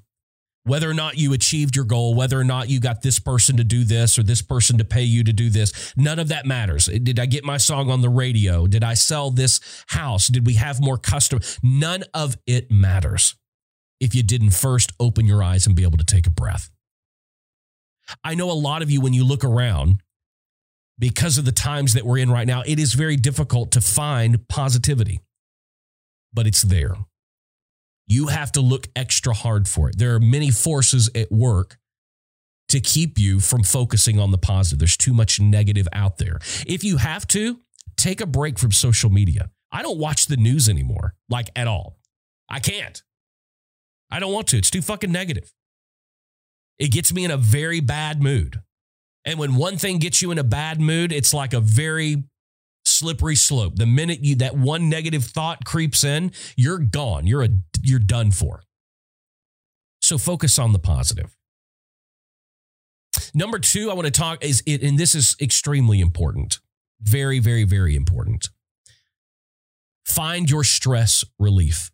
[0.65, 3.63] whether or not you achieved your goal, whether or not you got this person to
[3.63, 6.85] do this or this person to pay you to do this, none of that matters.
[6.85, 8.65] Did I get my song on the radio?
[8.67, 10.27] Did I sell this house?
[10.27, 11.59] Did we have more customers?
[11.61, 13.35] None of it matters
[13.99, 16.69] if you didn't first open your eyes and be able to take a breath.
[18.23, 20.01] I know a lot of you, when you look around,
[20.99, 24.47] because of the times that we're in right now, it is very difficult to find
[24.47, 25.21] positivity,
[26.33, 26.95] but it's there.
[28.07, 29.97] You have to look extra hard for it.
[29.97, 31.77] There are many forces at work
[32.69, 34.79] to keep you from focusing on the positive.
[34.79, 36.39] There's too much negative out there.
[36.65, 37.59] If you have to,
[37.97, 39.49] take a break from social media.
[39.71, 41.97] I don't watch the news anymore, like at all.
[42.49, 43.01] I can't.
[44.11, 44.57] I don't want to.
[44.57, 45.51] It's too fucking negative.
[46.79, 48.61] It gets me in a very bad mood.
[49.25, 52.23] And when one thing gets you in a bad mood, it's like a very
[52.85, 53.75] slippery slope.
[53.75, 57.27] The minute you that one negative thought creeps in, you're gone.
[57.27, 57.49] You're a
[57.81, 58.63] you're done for.
[60.01, 61.35] So focus on the positive.
[63.33, 66.59] Number 2 I want to talk is it and this is extremely important.
[67.01, 68.49] Very very very important.
[70.05, 71.91] Find your stress relief.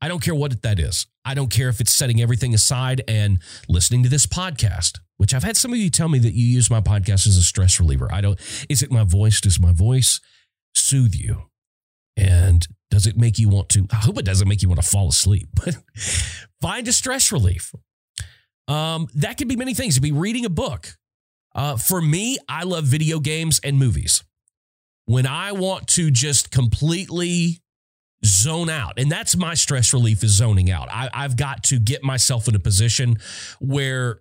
[0.00, 1.06] I don't care what that is.
[1.24, 5.44] I don't care if it's setting everything aside and listening to this podcast, which I've
[5.44, 8.08] had some of you tell me that you use my podcast as a stress reliever.
[8.10, 9.40] I don't, is it my voice?
[9.40, 10.20] Does my voice
[10.74, 11.50] soothe you?
[12.16, 13.86] And does it make you want to?
[13.92, 15.76] I hope it doesn't make you want to fall asleep, but
[16.60, 17.74] find a stress relief.
[18.68, 19.96] Um, that could be many things.
[19.96, 20.96] It could be reading a book.
[21.54, 24.22] Uh, for me, I love video games and movies.
[25.06, 27.60] When I want to just completely
[28.24, 28.98] zone out.
[28.98, 30.88] And that's my stress relief is zoning out.
[30.90, 33.16] I, I've got to get myself in a position
[33.60, 34.20] where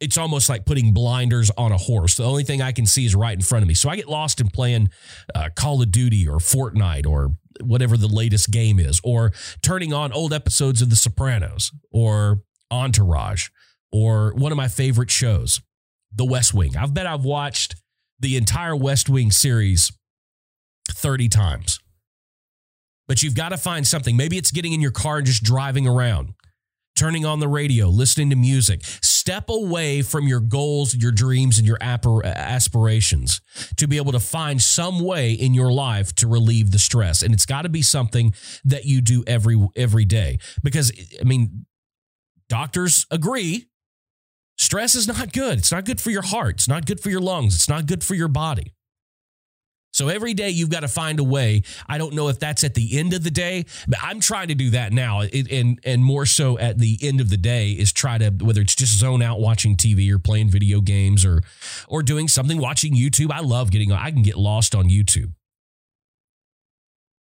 [0.00, 2.16] it's almost like putting blinders on a horse.
[2.16, 3.74] The only thing I can see is right in front of me.
[3.74, 4.90] So I get lost in playing
[5.34, 9.32] uh, Call of Duty or Fortnite or whatever the latest game is, or
[9.62, 13.48] turning on old episodes of The Sopranos or Entourage
[13.90, 15.62] or one of my favorite shows,
[16.14, 16.76] The West Wing.
[16.76, 17.76] I've bet I've watched
[18.20, 19.90] the entire West Wing series
[20.88, 21.80] 30 times
[23.08, 24.16] but you've got to find something.
[24.16, 26.34] Maybe it's getting in your car and just driving around,
[26.96, 28.80] turning on the radio, listening to music.
[29.02, 33.40] Step away from your goals, your dreams, and your uh, aspirations
[33.76, 37.22] to be able to find some way in your life to relieve the stress.
[37.22, 40.38] And it's got to be something that you do every every day.
[40.62, 41.66] Because I mean,
[42.48, 43.66] doctors agree.
[44.58, 45.58] Stress is not good.
[45.58, 46.54] It's not good for your heart.
[46.54, 47.54] It's not good for your lungs.
[47.54, 48.72] It's not good for your body.
[49.96, 51.62] So every day you've got to find a way.
[51.86, 54.54] I don't know if that's at the end of the day, but I'm trying to
[54.54, 55.22] do that now.
[55.22, 58.60] It, and and more so at the end of the day is try to whether
[58.60, 61.42] it's just zone out watching TV or playing video games or
[61.88, 63.30] or doing something watching YouTube.
[63.30, 65.32] I love getting I can get lost on YouTube.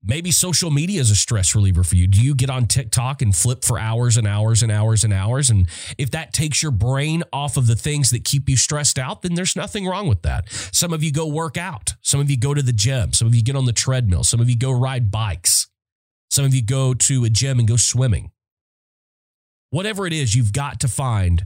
[0.04, 2.08] Maybe social media is a stress reliever for you.
[2.08, 5.52] Do you get on TikTok and flip for hours and hours and hours and hours?
[5.52, 9.22] And if that takes your brain off of the things that keep you stressed out,
[9.22, 10.52] then there's nothing wrong with that.
[10.74, 11.94] Some of you go work out.
[12.02, 13.14] Some of you go to the gym.
[13.14, 14.24] Some of you get on the treadmill.
[14.24, 15.68] Some of you go ride bikes.
[16.32, 18.32] Some of you go to a gym and go swimming.
[19.70, 21.46] Whatever it is, you've got to find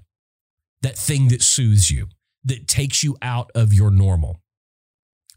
[0.81, 2.07] that thing that soothes you,
[2.45, 4.39] that takes you out of your normal.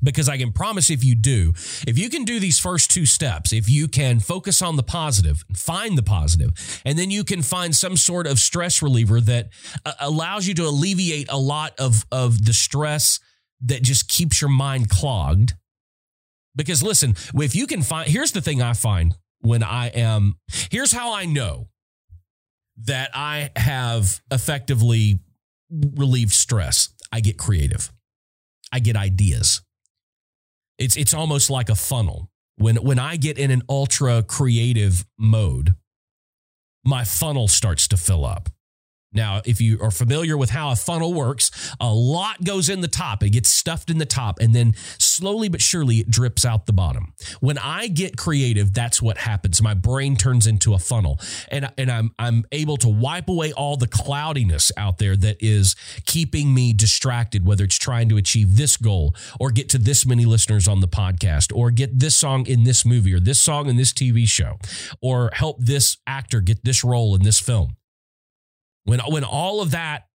[0.01, 1.53] Because I can promise if you do,
[1.87, 5.45] if you can do these first two steps, if you can focus on the positive,
[5.57, 6.51] find the positive,
[6.85, 9.49] and then you can find some sort of stress reliever that
[9.85, 13.19] uh, allows you to alleviate a lot of, of the stress
[13.61, 15.55] that just keeps your mind clogged.
[16.55, 20.39] Because listen, if you can find, here's the thing I find when I am,
[20.71, 21.69] here's how I know
[22.85, 25.21] that I have effectively
[25.71, 26.91] relieved stress.
[27.11, 27.93] I get creative,
[28.73, 29.63] I get ideas.
[30.79, 32.31] It's it's almost like a funnel.
[32.57, 35.75] When when I get in an ultra creative mode,
[36.85, 38.49] my funnel starts to fill up.
[39.13, 42.89] Now, if you are familiar with how a funnel works, a lot goes in the
[42.89, 43.23] top.
[43.23, 46.75] It gets stuffed in the top, and then slowly but surely it drips out the
[46.75, 47.15] bottom.
[47.41, 49.63] When I get creative, that's what happens.
[49.63, 51.19] My brain turns into a funnel,
[51.51, 55.75] and, and I'm, I'm able to wipe away all the cloudiness out there that is
[56.05, 60.27] keeping me distracted, whether it's trying to achieve this goal or get to this many
[60.27, 63.77] listeners on the podcast or get this song in this movie or this song in
[63.77, 64.59] this TV show
[65.01, 67.78] or help this actor get this role in this film.
[68.89, 70.07] When when all of that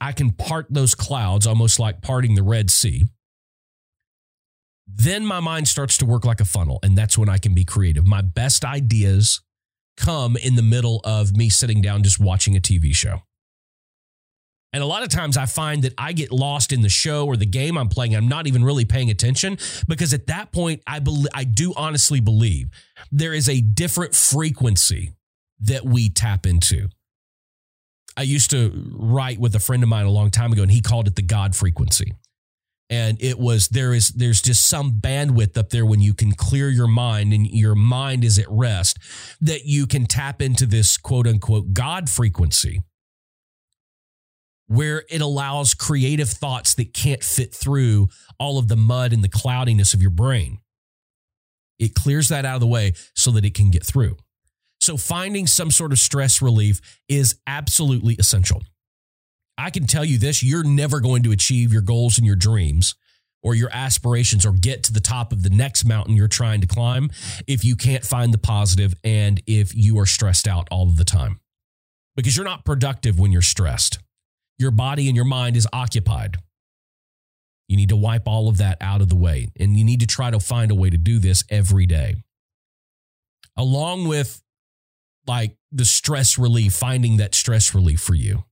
[0.00, 3.04] I can part those clouds almost like parting the Red Sea.
[4.86, 7.64] Then my mind starts to work like a funnel and that's when I can be
[7.64, 8.06] creative.
[8.06, 9.42] My best ideas
[9.98, 13.22] come in the middle of me sitting down just watching a TV show.
[14.72, 17.36] And a lot of times I find that I get lost in the show or
[17.36, 18.16] the game I'm playing.
[18.16, 22.20] I'm not even really paying attention because at that point, I, be- I do honestly
[22.20, 22.70] believe
[23.10, 25.12] there is a different frequency
[25.60, 26.88] that we tap into.
[28.16, 30.80] I used to write with a friend of mine a long time ago, and he
[30.80, 32.12] called it the God frequency.
[32.90, 36.68] And it was there is there's just some bandwidth up there when you can clear
[36.68, 38.98] your mind and your mind is at rest
[39.40, 42.82] that you can tap into this quote unquote God frequency
[44.66, 48.08] where it allows creative thoughts that can't fit through
[48.38, 50.58] all of the mud and the cloudiness of your brain.
[51.78, 54.16] It clears that out of the way so that it can get through.
[54.82, 58.64] So, finding some sort of stress relief is absolutely essential.
[59.56, 62.96] I can tell you this you're never going to achieve your goals and your dreams
[63.44, 66.66] or your aspirations or get to the top of the next mountain you're trying to
[66.66, 67.10] climb
[67.46, 71.04] if you can't find the positive and if you are stressed out all of the
[71.04, 71.38] time.
[72.16, 74.00] Because you're not productive when you're stressed.
[74.58, 76.38] Your body and your mind is occupied.
[77.68, 79.52] You need to wipe all of that out of the way.
[79.60, 82.16] And you need to try to find a way to do this every day.
[83.56, 84.42] Along with
[85.26, 88.44] like the stress relief, finding that stress relief for you.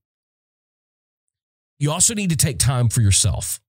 [1.79, 3.59] You also need to take time for yourself.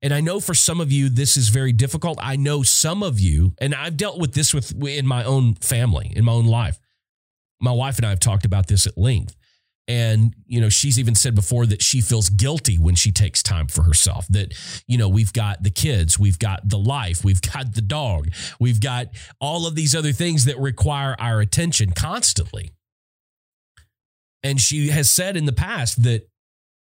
[0.00, 2.18] And I know for some of you, this is very difficult.
[2.22, 6.12] I know some of you, and I've dealt with this with in my own family,
[6.14, 6.78] in my own life.
[7.60, 9.36] My wife and I have talked about this at length.
[9.88, 13.68] And, you know, she's even said before that she feels guilty when she takes time
[13.68, 14.26] for herself.
[14.28, 14.52] That,
[14.86, 18.28] you know, we've got the kids, we've got the life, we've got the dog,
[18.60, 19.08] we've got
[19.40, 22.70] all of these other things that require our attention constantly.
[24.42, 26.28] And she has said in the past that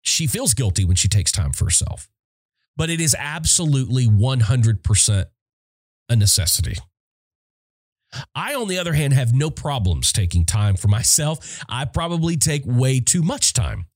[0.01, 2.09] she feels guilty when she takes time for herself.
[2.77, 5.25] But it is absolutely 100%
[6.09, 6.77] a necessity.
[8.35, 11.61] I, on the other hand, have no problems taking time for myself.
[11.69, 13.87] I probably take way too much time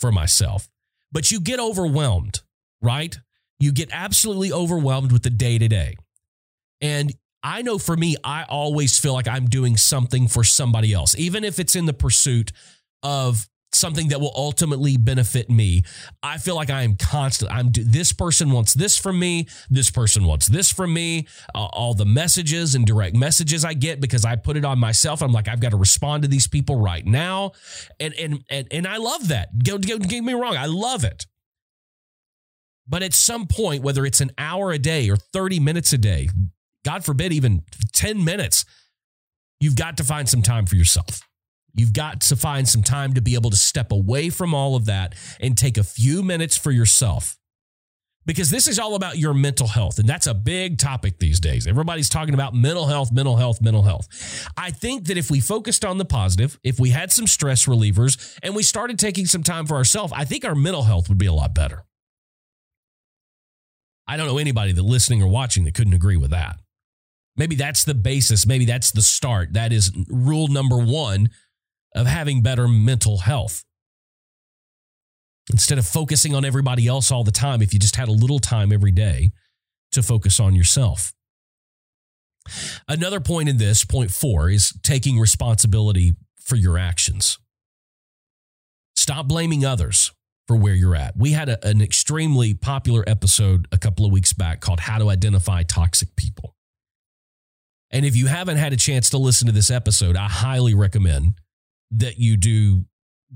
[0.00, 0.68] for myself.
[1.12, 2.40] But you get overwhelmed,
[2.82, 3.18] right?
[3.58, 5.96] You get absolutely overwhelmed with the day to day.
[6.80, 7.12] And
[7.42, 11.44] I know for me, I always feel like I'm doing something for somebody else, even
[11.44, 12.52] if it's in the pursuit
[13.02, 15.82] of something that will ultimately benefit me.
[16.22, 17.52] I feel like I am constant.
[17.52, 19.46] I'm this person wants this from me.
[19.70, 21.26] This person wants this from me.
[21.54, 25.22] Uh, all the messages and direct messages I get because I put it on myself.
[25.22, 27.52] I'm like I've got to respond to these people right now,
[28.00, 29.58] and and and and I love that.
[29.58, 30.56] Don't get me wrong.
[30.56, 31.26] I love it.
[32.88, 36.30] But at some point, whether it's an hour a day or 30 minutes a day,
[36.84, 38.64] God forbid, even 10 minutes,
[39.60, 41.27] you've got to find some time for yourself.
[41.74, 44.86] You've got to find some time to be able to step away from all of
[44.86, 47.36] that and take a few minutes for yourself.
[48.26, 49.98] Because this is all about your mental health.
[49.98, 51.66] And that's a big topic these days.
[51.66, 54.50] Everybody's talking about mental health, mental health, mental health.
[54.54, 58.38] I think that if we focused on the positive, if we had some stress relievers
[58.42, 61.24] and we started taking some time for ourselves, I think our mental health would be
[61.24, 61.84] a lot better.
[64.06, 66.58] I don't know anybody that listening or watching that couldn't agree with that.
[67.36, 68.46] Maybe that's the basis.
[68.46, 69.52] Maybe that's the start.
[69.52, 71.30] That is rule number one
[71.94, 73.64] of having better mental health.
[75.50, 78.38] Instead of focusing on everybody else all the time, if you just had a little
[78.38, 79.30] time every day
[79.92, 81.14] to focus on yourself.
[82.86, 87.38] Another point in this, point four, is taking responsibility for your actions.
[88.96, 90.12] Stop blaming others
[90.46, 91.16] for where you're at.
[91.16, 95.10] We had a, an extremely popular episode a couple of weeks back called How to
[95.10, 96.54] Identify Toxic People.
[97.90, 101.34] And if you haven't had a chance to listen to this episode, I highly recommend
[101.92, 102.84] that you do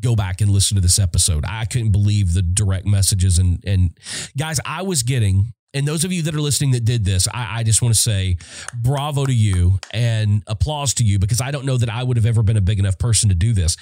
[0.01, 1.45] go back and listen to this episode.
[1.47, 3.97] I couldn't believe the direct messages and and
[4.37, 7.61] guys, I was getting and those of you that are listening that did this, I,
[7.61, 8.37] I, just want to say
[8.75, 12.27] bravo to you and applause to you because I don't know that I would have
[12.27, 13.77] ever been a big enough person to do this.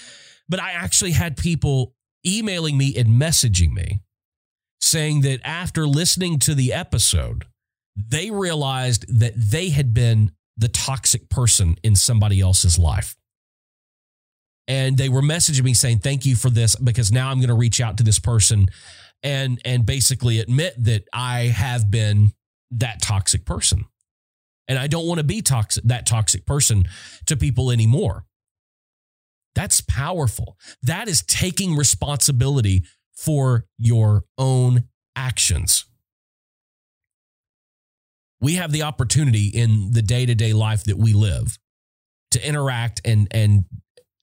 [0.48, 1.94] But I actually had people
[2.24, 4.00] emailing me and messaging me
[4.80, 7.46] saying that after listening to the episode,
[7.96, 13.16] they realized that they had been the toxic person in somebody else's life
[14.70, 17.54] and they were messaging me saying thank you for this because now I'm going to
[17.54, 18.68] reach out to this person
[19.20, 22.30] and and basically admit that I have been
[22.70, 23.86] that toxic person.
[24.68, 26.84] And I don't want to be toxic that toxic person
[27.26, 28.26] to people anymore.
[29.56, 30.56] That's powerful.
[30.84, 34.84] That is taking responsibility for your own
[35.16, 35.84] actions.
[38.40, 41.58] We have the opportunity in the day-to-day life that we live
[42.30, 43.64] to interact and and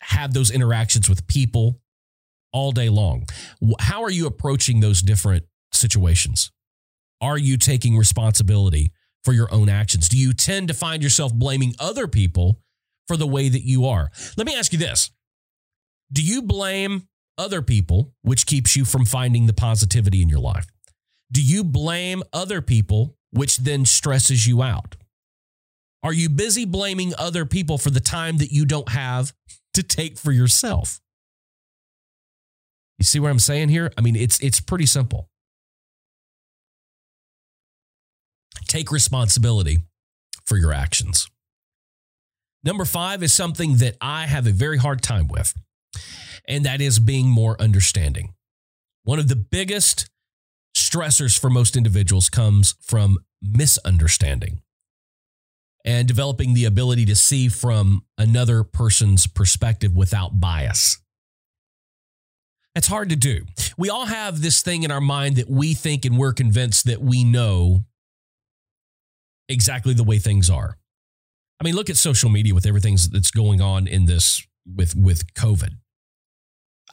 [0.08, 1.82] have those interactions with people
[2.53, 3.26] all day long.
[3.80, 6.51] How are you approaching those different situations?
[7.20, 8.91] Are you taking responsibility
[9.24, 10.08] for your own actions?
[10.08, 12.62] Do you tend to find yourself blaming other people
[13.08, 14.10] for the way that you are?
[14.38, 15.12] Let me ask you this
[16.12, 20.68] Do you blame other people, which keeps you from finding the positivity in your life?
[21.32, 24.95] Do you blame other people, which then stresses you out?
[26.01, 29.34] Are you busy blaming other people for the time that you don't have
[29.78, 30.99] to take for yourself.
[32.97, 33.91] You see what I'm saying here?
[33.95, 35.30] I mean, it's it's pretty simple.
[38.67, 39.78] Take responsibility
[40.45, 41.30] for your actions.
[42.63, 45.53] Number 5 is something that I have a very hard time with.
[46.47, 48.34] And that is being more understanding.
[49.03, 50.09] One of the biggest
[50.75, 54.61] stressors for most individuals comes from misunderstanding
[55.88, 60.99] and developing the ability to see from another person's perspective without bias.
[62.75, 63.45] It's hard to do.
[63.77, 67.01] We all have this thing in our mind that we think and we're convinced that
[67.01, 67.85] we know
[69.47, 70.77] exactly the way things are.
[71.61, 75.33] I mean, look at social media with everything that's going on in this with with
[75.35, 75.69] COVID.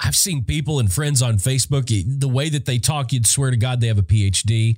[0.01, 1.89] I've seen people and friends on Facebook,
[2.19, 4.77] the way that they talk, you'd swear to God they have a PhD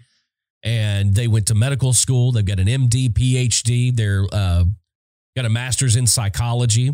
[0.66, 2.32] and they went to medical school.
[2.32, 3.94] They've got an MD, PhD.
[3.94, 4.64] They're uh,
[5.36, 6.92] got a master's in psychology.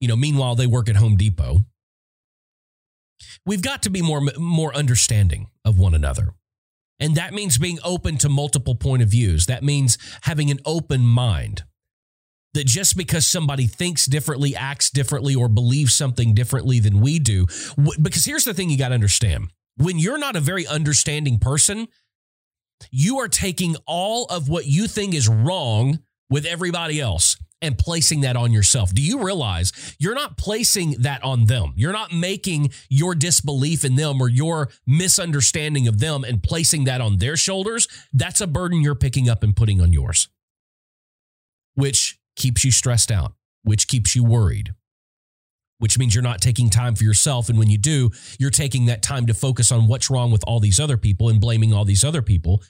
[0.00, 1.58] You know, meanwhile, they work at Home Depot.
[3.44, 6.28] We've got to be more more understanding of one another.
[7.00, 9.46] And that means being open to multiple point of views.
[9.46, 11.64] That means having an open mind.
[12.54, 17.46] That just because somebody thinks differently, acts differently, or believes something differently than we do,
[18.02, 21.88] because here's the thing you got to understand when you're not a very understanding person,
[22.90, 28.22] you are taking all of what you think is wrong with everybody else and placing
[28.22, 28.94] that on yourself.
[28.94, 31.72] Do you realize you're not placing that on them?
[31.76, 37.00] You're not making your disbelief in them or your misunderstanding of them and placing that
[37.00, 37.88] on their shoulders.
[38.12, 40.28] That's a burden you're picking up and putting on yours,
[41.74, 44.74] which keeps you stressed out, which keeps you worried,
[45.80, 47.48] which means you're not taking time for yourself.
[47.48, 50.60] And when you do, you're taking that time to focus on what's wrong with all
[50.60, 52.62] these other people and blaming all these other people.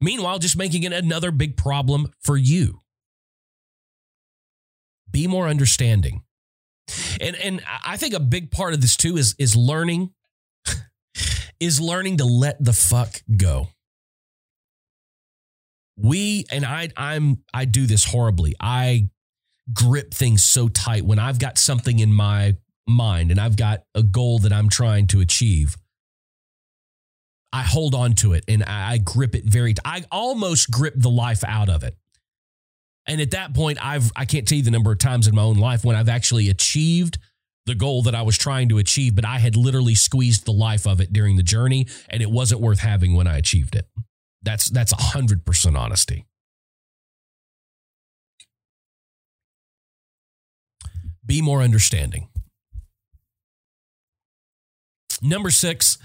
[0.00, 2.80] Meanwhile, just making it another big problem for you
[5.16, 6.22] be more understanding.
[7.20, 10.10] And and I think a big part of this too is is learning
[11.60, 13.68] is learning to let the fuck go.
[15.96, 18.54] We and I I'm I do this horribly.
[18.60, 19.08] I
[19.72, 22.56] grip things so tight when I've got something in my
[22.86, 25.76] mind and I've got a goal that I'm trying to achieve.
[27.52, 31.42] I hold on to it and I grip it very I almost grip the life
[31.44, 31.96] out of it.
[33.08, 35.42] And at that point, I've I can't tell you the number of times in my
[35.42, 37.18] own life when I've actually achieved
[37.64, 40.86] the goal that I was trying to achieve, but I had literally squeezed the life
[40.86, 43.86] of it during the journey, and it wasn't worth having when I achieved it.
[44.42, 46.24] That's that's a hundred percent honesty.
[51.26, 52.28] Be more understanding.
[55.20, 55.98] Number six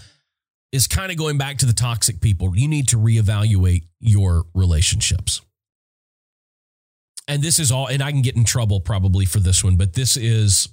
[0.71, 2.55] is kind of going back to the toxic people.
[2.55, 5.41] You need to reevaluate your relationships
[7.31, 9.93] and this is all, and I can get in trouble probably for this one, but
[9.93, 10.67] this is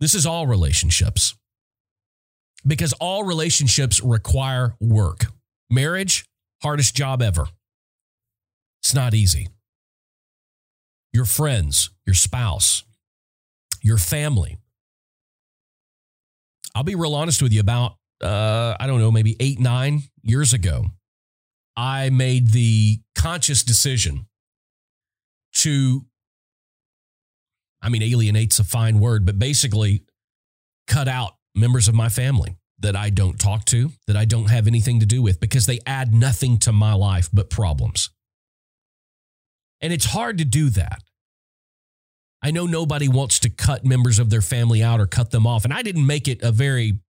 [0.00, 1.36] this is all relationships
[2.66, 5.26] because all relationships require work.
[5.70, 6.24] Marriage,
[6.60, 7.46] hardest job ever.
[8.82, 9.48] It's not easy.
[11.18, 12.84] Your friends, your spouse,
[13.82, 14.56] your family.
[16.76, 20.52] I'll be real honest with you about, uh, I don't know, maybe eight, nine years
[20.52, 20.84] ago,
[21.76, 24.28] I made the conscious decision
[25.54, 26.06] to,
[27.82, 30.04] I mean, alienate's a fine word, but basically
[30.86, 34.68] cut out members of my family that I don't talk to, that I don't have
[34.68, 38.08] anything to do with because they add nothing to my life but problems.
[39.80, 41.02] And it's hard to do that.
[42.42, 45.64] I know nobody wants to cut members of their family out or cut them off.
[45.64, 47.00] And I didn't make it a very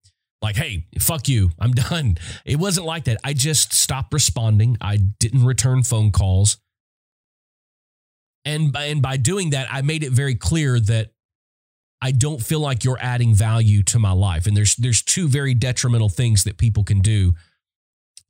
[0.42, 2.18] like, hey, fuck you, I'm done.
[2.46, 3.18] It wasn't like that.
[3.24, 4.78] I just stopped responding.
[4.82, 6.58] I didn't return phone calls.
[8.46, 11.12] And by, and by doing that, I made it very clear that
[12.02, 14.48] I don't feel like you're adding value to my life.
[14.48, 17.34] And there's there's two very detrimental things that people can do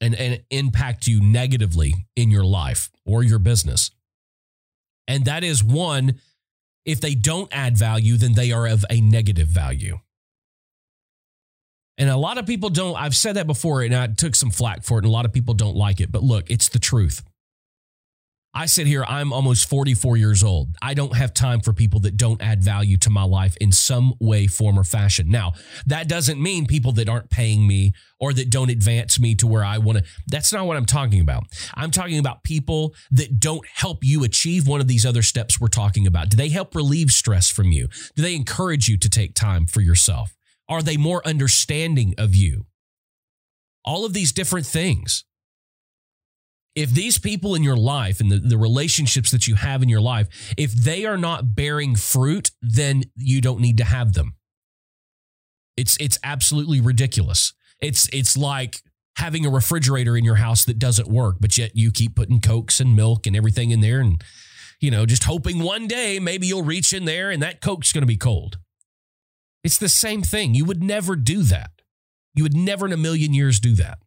[0.02, 3.91] and, and impact you negatively in your life or your business.
[5.08, 6.20] And that is one,
[6.86, 9.99] if they don't add value, then they are of a negative value.
[11.97, 14.84] And a lot of people don't, I've said that before and I took some flack
[14.84, 16.11] for it, and a lot of people don't like it.
[16.11, 17.23] But look, it's the truth.
[18.52, 20.70] I sit here, I'm almost 44 years old.
[20.82, 24.16] I don't have time for people that don't add value to my life in some
[24.20, 25.30] way, form, or fashion.
[25.30, 25.54] Now,
[25.86, 29.64] that doesn't mean people that aren't paying me or that don't advance me to where
[29.64, 30.04] I want to.
[30.28, 31.43] That's not what I'm talking about.
[31.76, 35.68] I'm talking about people that don't help you achieve one of these other steps we're
[35.68, 36.30] talking about.
[36.30, 37.88] Do they help relieve stress from you?
[38.16, 40.36] Do they encourage you to take time for yourself?
[40.68, 42.66] Are they more understanding of you?
[43.86, 45.24] All of these different things
[46.80, 49.99] if these people in your life and the, the relationships that you have in your
[49.99, 54.36] life, if they are not bearing fruit, then you don't need to have them.
[55.75, 57.53] It's it's absolutely ridiculous.
[57.82, 58.82] It's it's like
[59.17, 62.80] having a refrigerator in your house that doesn't work, but yet you keep putting cokes
[62.80, 64.23] and milk and everything in there and
[64.80, 68.03] you know, just hoping one day maybe you'll reach in there and that coke's going
[68.03, 68.57] to be cold.
[69.65, 70.55] It's the same thing.
[70.55, 71.71] You would never do that.
[72.34, 73.99] You would never in a million years do that.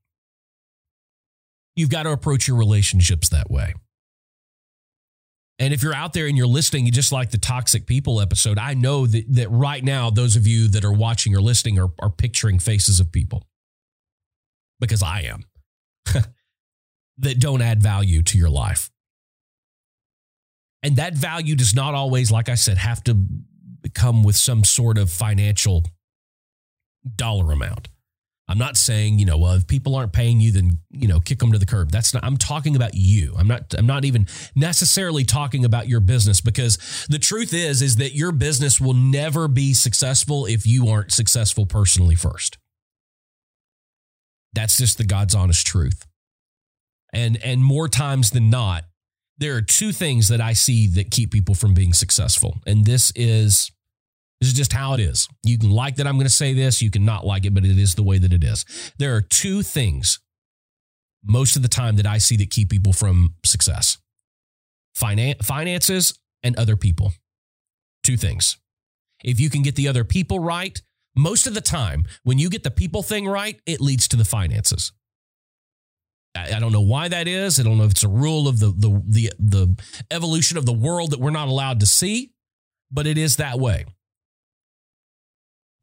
[1.76, 3.74] You've got to approach your relationships that way.
[5.58, 8.74] And if you're out there and you're listening, just like the toxic people episode, I
[8.74, 12.10] know that, that right now, those of you that are watching or listening are, are
[12.10, 13.46] picturing faces of people
[14.80, 15.44] because I am
[17.18, 18.90] that don't add value to your life.
[20.82, 23.16] And that value does not always, like I said, have to
[23.94, 25.84] come with some sort of financial
[27.14, 27.88] dollar amount.
[28.52, 31.38] I'm not saying, you know, well, if people aren't paying you, then, you know, kick
[31.38, 31.90] them to the curb.
[31.90, 33.34] That's not, I'm talking about you.
[33.38, 37.96] I'm not, I'm not even necessarily talking about your business because the truth is, is
[37.96, 42.58] that your business will never be successful if you aren't successful personally first.
[44.52, 46.06] That's just the God's honest truth.
[47.10, 48.84] And, and more times than not,
[49.38, 52.58] there are two things that I see that keep people from being successful.
[52.66, 53.72] And this is
[54.42, 55.28] this is just how it is.
[55.44, 57.64] You can like that I'm going to say this, you can not like it, but
[57.64, 58.64] it is the way that it is.
[58.98, 60.18] There are two things
[61.24, 63.98] most of the time that I see that keep people from success.
[64.98, 67.12] Finan- finances and other people.
[68.02, 68.56] Two things.
[69.22, 70.82] If you can get the other people right,
[71.14, 74.24] most of the time when you get the people thing right, it leads to the
[74.24, 74.90] finances.
[76.34, 77.60] I don't know why that is.
[77.60, 80.72] I don't know if it's a rule of the the the the evolution of the
[80.72, 82.32] world that we're not allowed to see,
[82.90, 83.84] but it is that way.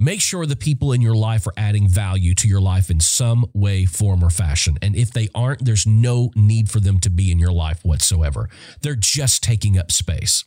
[0.02, 3.46] Make sure the people in your life are adding value to your life in some
[3.54, 4.78] way, form, or fashion.
[4.82, 8.50] And if they aren't, there's no need for them to be in your life whatsoever.
[8.82, 10.46] They're just taking up space.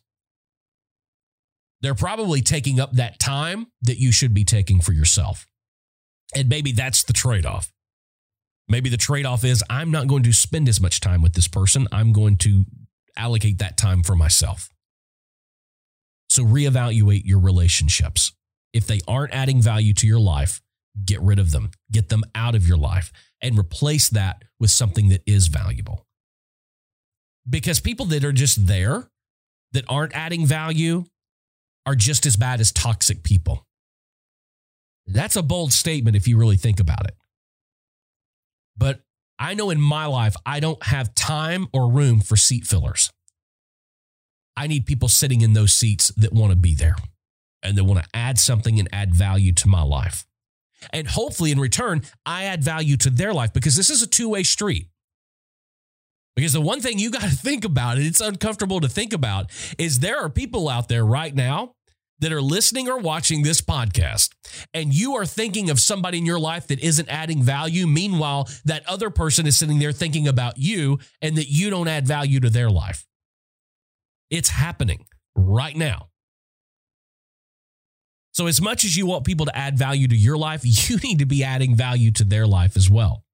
[1.83, 5.47] They're probably taking up that time that you should be taking for yourself.
[6.35, 7.71] And maybe that's the trade off.
[8.69, 11.49] Maybe the trade off is I'm not going to spend as much time with this
[11.49, 11.89] person.
[11.93, 12.65] I'm going to
[13.19, 14.71] allocate that time for myself.
[16.31, 18.33] So reevaluate your relationships.
[18.73, 20.61] If they aren't adding value to your life,
[21.05, 25.09] get rid of them, get them out of your life, and replace that with something
[25.09, 26.07] that is valuable.
[27.49, 29.09] Because people that are just there,
[29.73, 31.05] that aren't adding value,
[31.85, 33.66] are just as bad as toxic people.
[35.07, 37.16] That's a bold statement if you really think about it.
[38.77, 39.01] But
[39.39, 43.11] I know in my life, I don't have time or room for seat fillers.
[44.57, 46.95] I need people sitting in those seats that want to be there
[47.63, 50.27] and they want to add something and add value to my life.
[50.93, 54.29] And hopefully, in return, I add value to their life because this is a two
[54.29, 54.89] way street.
[56.35, 59.51] Because the one thing you got to think about, and it's uncomfortable to think about,
[59.79, 61.75] is there are people out there right now
[62.19, 64.31] that are listening or watching this podcast,
[64.73, 67.87] and you are thinking of somebody in your life that isn't adding value.
[67.87, 72.07] Meanwhile, that other person is sitting there thinking about you and that you don't add
[72.07, 73.07] value to their life.
[74.31, 76.12] It's happening right now.
[78.33, 81.18] So, as much as you want people to add value to your life, you need
[81.18, 83.24] to be adding value to their life as well.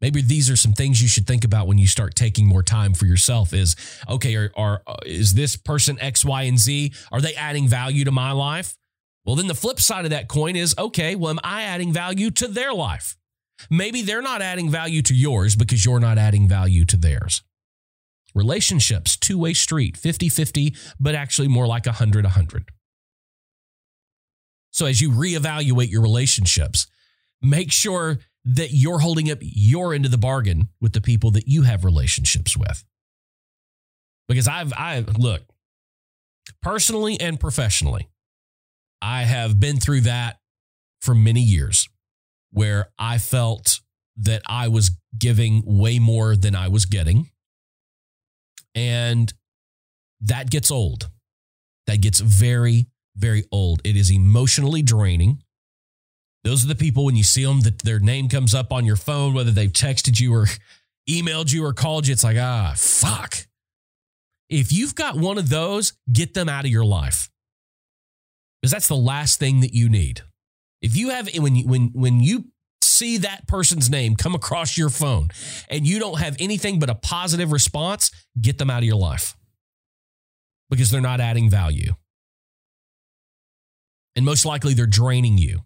[0.00, 2.92] Maybe these are some things you should think about when you start taking more time
[2.92, 3.76] for yourself is
[4.08, 6.92] okay, are, are uh, is this person X, Y, and Z?
[7.12, 8.76] Are they adding value to my life?
[9.24, 12.32] Well, then the flip side of that coin is okay, well, am I adding value
[12.32, 13.16] to their life?
[13.70, 17.42] Maybe they're not adding value to yours because you're not adding value to theirs.
[18.34, 22.72] Relationships, two way street, 50 50, but actually more like 100 100.
[24.72, 26.86] So as you reevaluate your relationships,
[27.40, 31.46] make sure that you're holding up your end of the bargain with the people that
[31.46, 32.84] you have relationships with.
[34.28, 35.42] Because I've I look,
[36.62, 38.08] personally and professionally,
[39.00, 40.38] I have been through that
[41.00, 41.88] for many years
[42.50, 43.80] where I felt
[44.16, 47.30] that I was giving way more than I was getting.
[48.74, 49.32] And
[50.20, 51.10] that gets old.
[51.86, 53.80] That gets very, very old.
[53.84, 55.42] It is emotionally draining.
[56.44, 58.96] Those are the people when you see them that their name comes up on your
[58.96, 60.46] phone, whether they've texted you or
[61.08, 62.12] emailed you or called you.
[62.12, 63.46] It's like, ah, fuck.
[64.48, 67.30] If you've got one of those, get them out of your life.
[68.60, 70.22] Because that's the last thing that you need.
[70.80, 72.46] If you have when you when when you
[72.82, 75.28] see that person's name come across your phone
[75.68, 78.10] and you don't have anything but a positive response,
[78.40, 79.36] get them out of your life.
[80.70, 81.94] Because they're not adding value.
[84.14, 85.60] And most likely they're draining you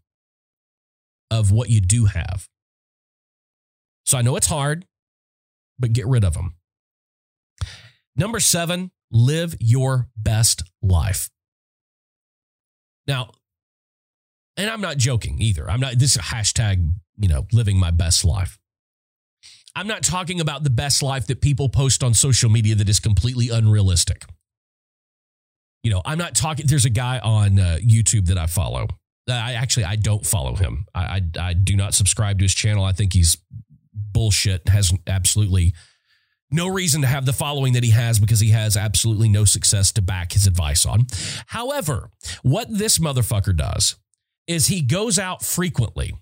[1.31, 2.49] of what you do have.
[4.05, 4.87] So I know it's hard,
[5.79, 6.55] but get rid of them.
[8.15, 11.29] Number seven, live your best life.
[13.07, 13.31] Now,
[14.57, 15.71] And I'm not joking either.
[15.71, 18.59] I'm not, this is a hashtag, you know, living my best life.
[19.75, 22.99] I'm not talking about the best life that people post on social media that is
[22.99, 24.25] completely unrealistic.
[25.87, 28.89] You know, I'm not talking, there's a guy on uh, YouTube that I follow.
[29.29, 30.85] I actually, I don't follow him.
[30.93, 32.83] I, I, I do not subscribe to his channel.
[32.83, 33.37] I think he's
[33.95, 35.75] bullshit, has absolutely
[36.51, 39.93] no reason to have the following that he has because he has absolutely no success
[39.93, 41.07] to back his advice on.
[41.47, 42.11] However,
[42.43, 43.95] what this motherfucker does
[44.49, 46.17] is he goes out frequently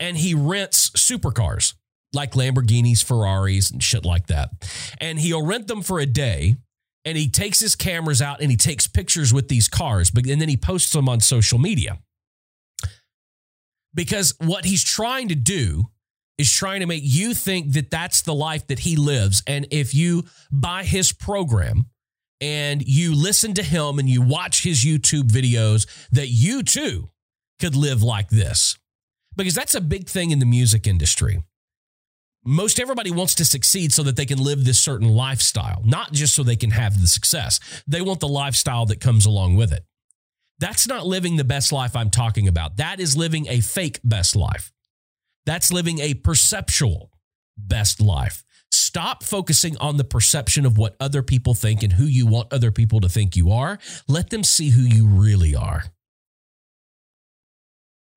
[0.00, 1.74] and he rents supercars
[2.12, 4.50] like Lamborghinis, Ferraris, and shit like that.
[5.00, 6.56] And he'll rent them for a day
[7.08, 10.38] and he takes his cameras out and he takes pictures with these cars, but and
[10.40, 11.98] then he posts them on social media.
[13.94, 15.86] Because what he's trying to do
[16.36, 19.42] is trying to make you think that that's the life that he lives.
[19.46, 21.86] And if you buy his program
[22.42, 27.08] and you listen to him and you watch his YouTube videos, that you too
[27.58, 28.76] could live like this.
[29.34, 31.42] Because that's a big thing in the music industry.
[32.44, 36.34] Most everybody wants to succeed so that they can live this certain lifestyle, not just
[36.34, 37.60] so they can have the success.
[37.86, 39.84] They want the lifestyle that comes along with it.
[40.58, 42.76] That's not living the best life I'm talking about.
[42.76, 44.72] That is living a fake best life.
[45.46, 47.10] That's living a perceptual
[47.56, 48.44] best life.
[48.70, 52.70] Stop focusing on the perception of what other people think and who you want other
[52.70, 53.78] people to think you are.
[54.08, 55.84] Let them see who you really are.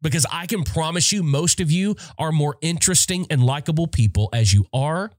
[0.01, 4.53] Because I can promise you, most of you are more interesting and likable people as
[4.53, 5.11] you are,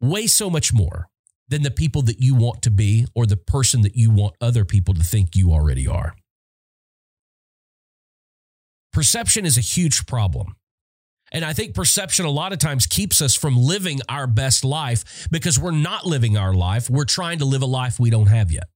[0.00, 1.08] way so much more
[1.48, 4.64] than the people that you want to be or the person that you want other
[4.64, 6.14] people to think you already are.
[8.92, 10.56] Perception is a huge problem.
[11.32, 15.28] And I think perception a lot of times keeps us from living our best life
[15.30, 16.90] because we're not living our life.
[16.90, 18.68] We're trying to live a life we don't have yet.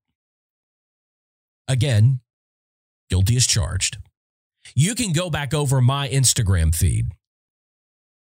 [1.66, 2.20] Again,
[3.10, 3.98] guilty as charged.
[4.74, 7.06] You can go back over my Instagram feed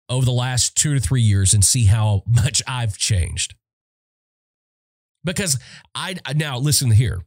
[0.08, 3.54] over the last two to three years and see how much I've changed.
[5.24, 5.58] Because
[5.94, 7.20] I now listen here.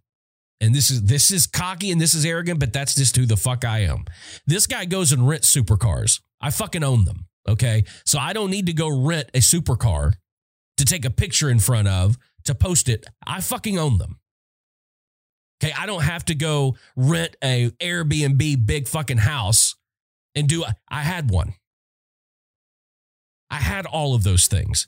[0.62, 3.36] And this is this is cocky and this is arrogant, but that's just who the
[3.36, 4.06] fuck I am.
[4.46, 6.22] This guy goes and rents supercars.
[6.40, 7.26] I fucking own them.
[7.50, 7.84] Okay.
[8.06, 10.14] So I don't need to go rent a supercar
[10.78, 13.06] to take a picture in front of to post it.
[13.26, 14.21] I fucking own them.
[15.62, 15.74] Okay.
[15.78, 19.76] I don't have to go rent a Airbnb big fucking house
[20.34, 21.54] and do, I had one.
[23.50, 24.88] I had all of those things.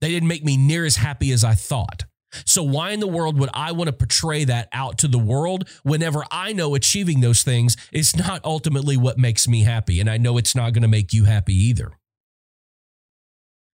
[0.00, 2.04] They didn't make me near as happy as I thought.
[2.44, 5.68] So, why in the world would I want to portray that out to the world
[5.84, 10.00] whenever I know achieving those things is not ultimately what makes me happy?
[10.00, 11.92] And I know it's not going to make you happy either.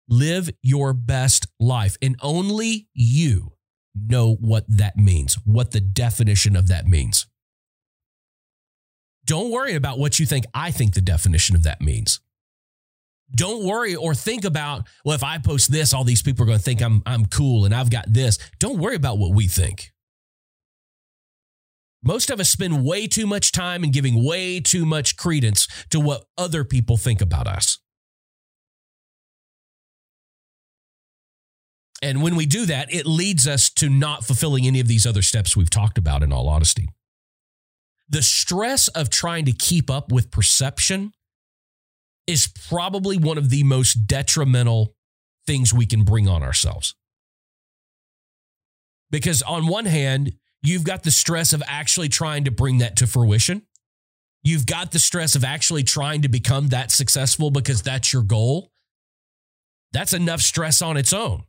[0.09, 3.53] Live your best life, and only you
[3.95, 7.27] know what that means, what the definition of that means.
[9.25, 12.21] Don't worry about what you think I think the definition of that means
[13.35, 16.59] don't worry or think about, well, if I post this, all these people are going
[16.59, 18.39] to think I'm, I'm cool and I've got this.
[18.59, 19.93] Don't worry about what we think.
[22.05, 26.01] Most of us spend way too much time and giving way too much credence to
[26.01, 27.79] what other people think about us.
[32.03, 35.23] And when we do that, it leads us to not fulfilling any of these other
[35.23, 36.89] steps we've talked about, in all honesty.
[38.09, 41.13] The stress of trying to keep up with perception
[42.27, 44.95] is probably one of the most detrimental
[45.47, 46.95] things we can bring on ourselves.
[49.11, 50.33] Because on one hand,
[50.63, 53.63] you've got the stress of actually trying to bring that to fruition.
[54.43, 58.73] You've got the stress of actually trying to become that successful because that's your goal.
[59.93, 61.45] That's enough stress on its own.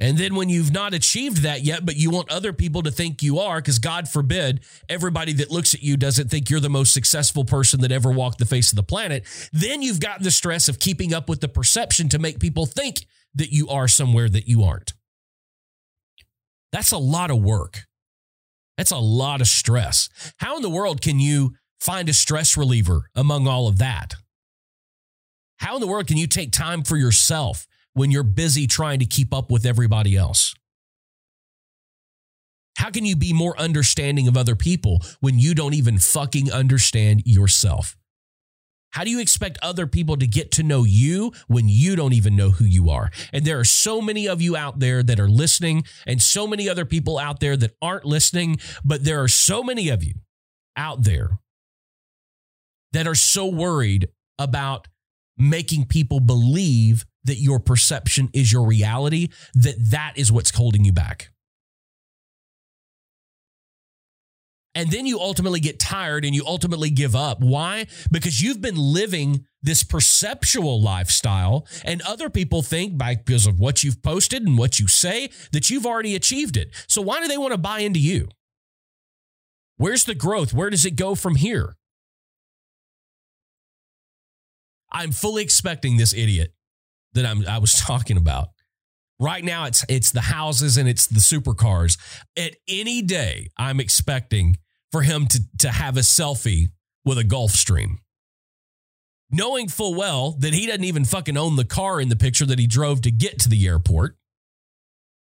[0.00, 3.20] And then when you've not achieved that yet, but you want other people to think
[3.20, 6.94] you are, because God forbid everybody that looks at you doesn't think you're the most
[6.94, 10.68] successful person that ever walked the face of the planet, then you've got the stress
[10.68, 14.46] of keeping up with the perception to make people think that you are somewhere that
[14.46, 14.92] you aren't.
[16.70, 17.86] That's a lot of work.
[18.76, 20.08] That's a lot of stress.
[20.36, 24.14] How in the world can you find a stress reliever among all of that?
[25.56, 27.66] How in the world can you take time for yourself
[27.98, 30.54] when you're busy trying to keep up with everybody else?
[32.76, 37.24] How can you be more understanding of other people when you don't even fucking understand
[37.26, 37.96] yourself?
[38.90, 42.36] How do you expect other people to get to know you when you don't even
[42.36, 43.10] know who you are?
[43.32, 46.68] And there are so many of you out there that are listening, and so many
[46.68, 50.14] other people out there that aren't listening, but there are so many of you
[50.76, 51.40] out there
[52.92, 54.86] that are so worried about
[55.36, 60.92] making people believe that your perception is your reality, that that is what's holding you
[60.92, 61.30] back.
[64.74, 67.40] And then you ultimately get tired and you ultimately give up.
[67.40, 67.86] Why?
[68.12, 73.82] Because you've been living this perceptual lifestyle, and other people think by because of what
[73.82, 76.70] you've posted and what you say that you've already achieved it.
[76.86, 78.28] So why do they want to buy into you?
[79.78, 80.54] Where's the growth?
[80.54, 81.74] Where does it go from here?
[84.92, 86.52] I'm fully expecting this idiot
[87.14, 88.48] that I'm, I was talking about.
[89.20, 91.98] Right now, it's it's the houses and it's the supercars.
[92.36, 94.58] At any day, I'm expecting
[94.92, 96.68] for him to, to have a selfie
[97.04, 97.96] with a Gulfstream.
[99.30, 102.58] Knowing full well that he doesn't even fucking own the car in the picture that
[102.58, 104.16] he drove to get to the airport.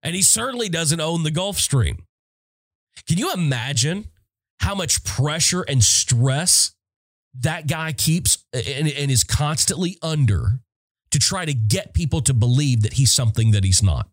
[0.02, 2.00] And he certainly doesn't own the Gulfstream.
[3.08, 4.06] Can you imagine
[4.60, 6.74] how much pressure and stress
[7.40, 10.60] that guy keeps and, and is constantly under
[11.14, 14.10] to try to get people to believe that he's something that he's not?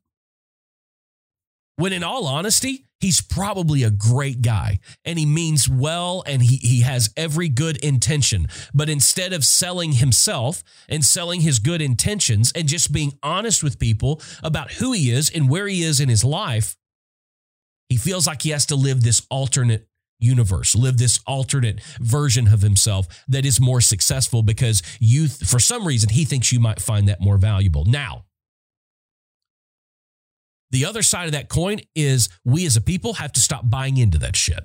[1.76, 6.56] When in all honesty, he's probably a great guy and he means well and he,
[6.56, 8.48] he has every good intention.
[8.74, 13.78] But instead of selling himself and selling his good intentions and just being honest with
[13.78, 16.76] people about who he is and where he is in his life,
[17.88, 19.88] he feels like he has to live this alternate
[20.20, 25.86] universe, live this alternate version of himself that is more successful because you, for some
[25.86, 27.84] reason, he thinks you might find that more valuable.
[27.84, 28.24] Now,
[30.70, 33.96] the other side of that coin is we as a people have to stop buying
[33.96, 34.64] into that shit.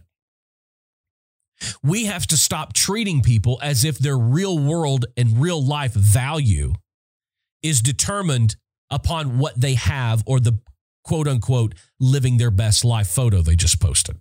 [1.82, 6.74] We have to stop treating people as if their real world and real life value
[7.64, 8.56] is determined
[8.92, 10.60] upon what they have or the
[11.04, 14.20] quote unquote living their best life photo they just posted.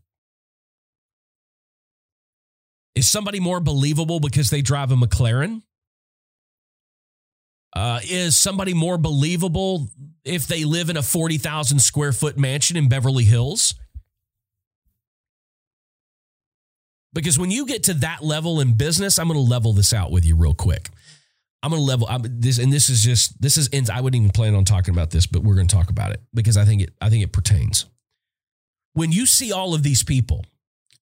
[2.95, 5.63] Is somebody more believable because they drive a McLaren?
[7.75, 9.89] Uh, is somebody more believable
[10.25, 13.75] if they live in a 40,000 square foot mansion in Beverly Hills?
[17.13, 20.13] Because when you get to that level in business, I'm going to level this out
[20.13, 20.91] with you real quick.
[21.63, 23.71] I'm going to level I'm, this, and this is just this is.
[23.89, 26.21] I wouldn't even plan on talking about this, but we're going to talk about it
[26.35, 26.91] because I think it.
[27.01, 27.87] I think it pertains.
[28.93, 30.45] When you see all of these people,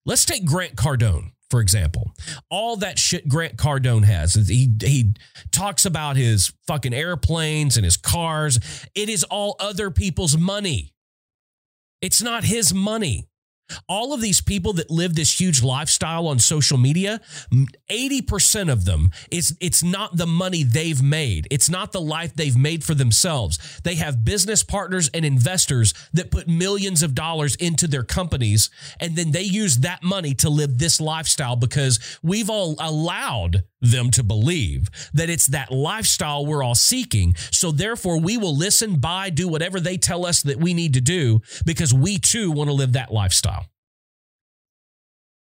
[0.06, 2.10] let's take Grant Cardone for example.
[2.48, 4.32] All that shit Grant Cardone has.
[4.32, 5.12] He he
[5.50, 8.58] talks about his fucking airplanes and his cars.
[8.94, 10.94] It is all other people's money.
[12.00, 13.28] It's not his money.
[13.88, 17.20] All of these people that live this huge lifestyle on social media,
[17.90, 21.46] 80% of them is it's not the money they've made.
[21.50, 23.80] It's not the life they've made for themselves.
[23.82, 29.16] They have business partners and investors that put millions of dollars into their companies and
[29.16, 34.22] then they use that money to live this lifestyle because we've all allowed them to
[34.22, 37.34] believe that it's that lifestyle we're all seeking.
[37.50, 41.00] So therefore we will listen, buy, do whatever they tell us that we need to
[41.00, 43.61] do because we too want to live that lifestyle.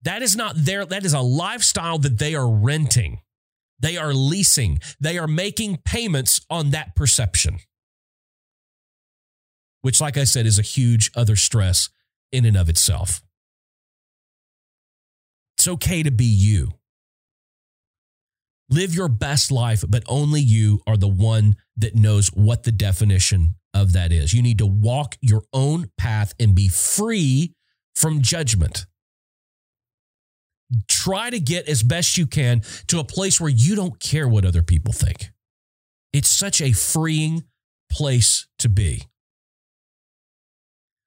[0.04, 3.20] That is not their, that is a lifestyle that they are renting.
[3.80, 4.80] They are leasing.
[4.99, 7.60] They are making payments on that perception.
[9.82, 11.89] Which, like I said, is a huge other stress
[12.32, 13.22] in and of itself.
[15.58, 16.72] It's okay to be you.
[18.70, 23.56] Live your best life, but only you are the one that knows what the definition
[23.74, 24.34] of that is.
[24.34, 27.54] You need to walk your own path and be free
[27.93, 28.86] from judgment
[30.88, 34.45] try to get as best you can to a place where you don't care what
[34.45, 35.32] other people think.
[36.11, 37.43] It's such a freeing
[37.91, 39.07] place to be.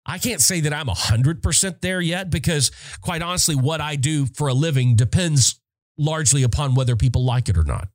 [0.04, 4.48] I can't say that I'm 100% there yet because, quite honestly, what I do for
[4.48, 5.60] a living depends
[5.98, 7.88] largely upon whether people like it or not.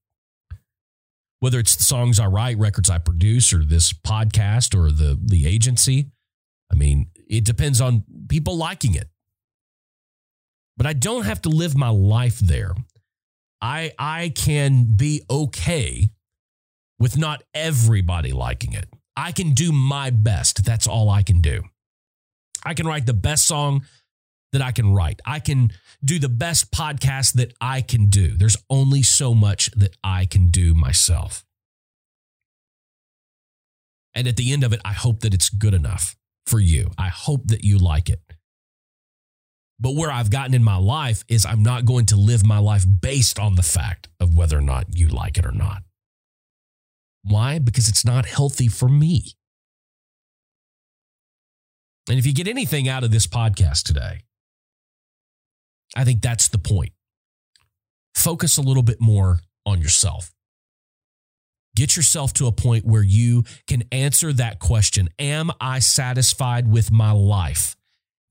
[1.39, 5.47] Whether it's the songs I write, records I produce, or this podcast or the, the
[5.47, 6.11] agency.
[6.71, 9.07] I mean, it depends on people liking it
[10.81, 12.73] but I don't have to live my life there.
[13.61, 16.09] I I can be okay
[16.97, 18.89] with not everybody liking it.
[19.15, 20.65] I can do my best.
[20.65, 21.61] That's all I can do.
[22.65, 23.85] I can write the best song
[24.53, 25.21] that I can write.
[25.23, 25.69] I can
[26.03, 28.35] do the best podcast that I can do.
[28.35, 31.45] There's only so much that I can do myself.
[34.15, 36.15] And at the end of it, I hope that it's good enough
[36.47, 36.89] for you.
[36.97, 38.30] I hope that you like it.
[39.81, 42.85] But where I've gotten in my life is I'm not going to live my life
[43.01, 45.81] based on the fact of whether or not you like it or not.
[47.23, 47.57] Why?
[47.57, 49.33] Because it's not healthy for me.
[52.07, 54.19] And if you get anything out of this podcast today,
[55.95, 56.91] I think that's the point.
[58.13, 60.31] Focus a little bit more on yourself.
[61.75, 66.91] Get yourself to a point where you can answer that question Am I satisfied with
[66.91, 67.75] my life?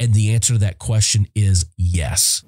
[0.01, 2.43] And the answer to that question is yes.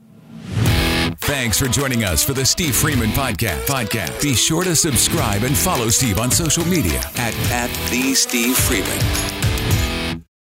[1.18, 3.66] Thanks for joining us for the Steve Freeman Podcast.
[3.66, 4.20] Podcast.
[4.22, 9.41] Be sure to subscribe and follow Steve on social media at, at the Steve Freeman.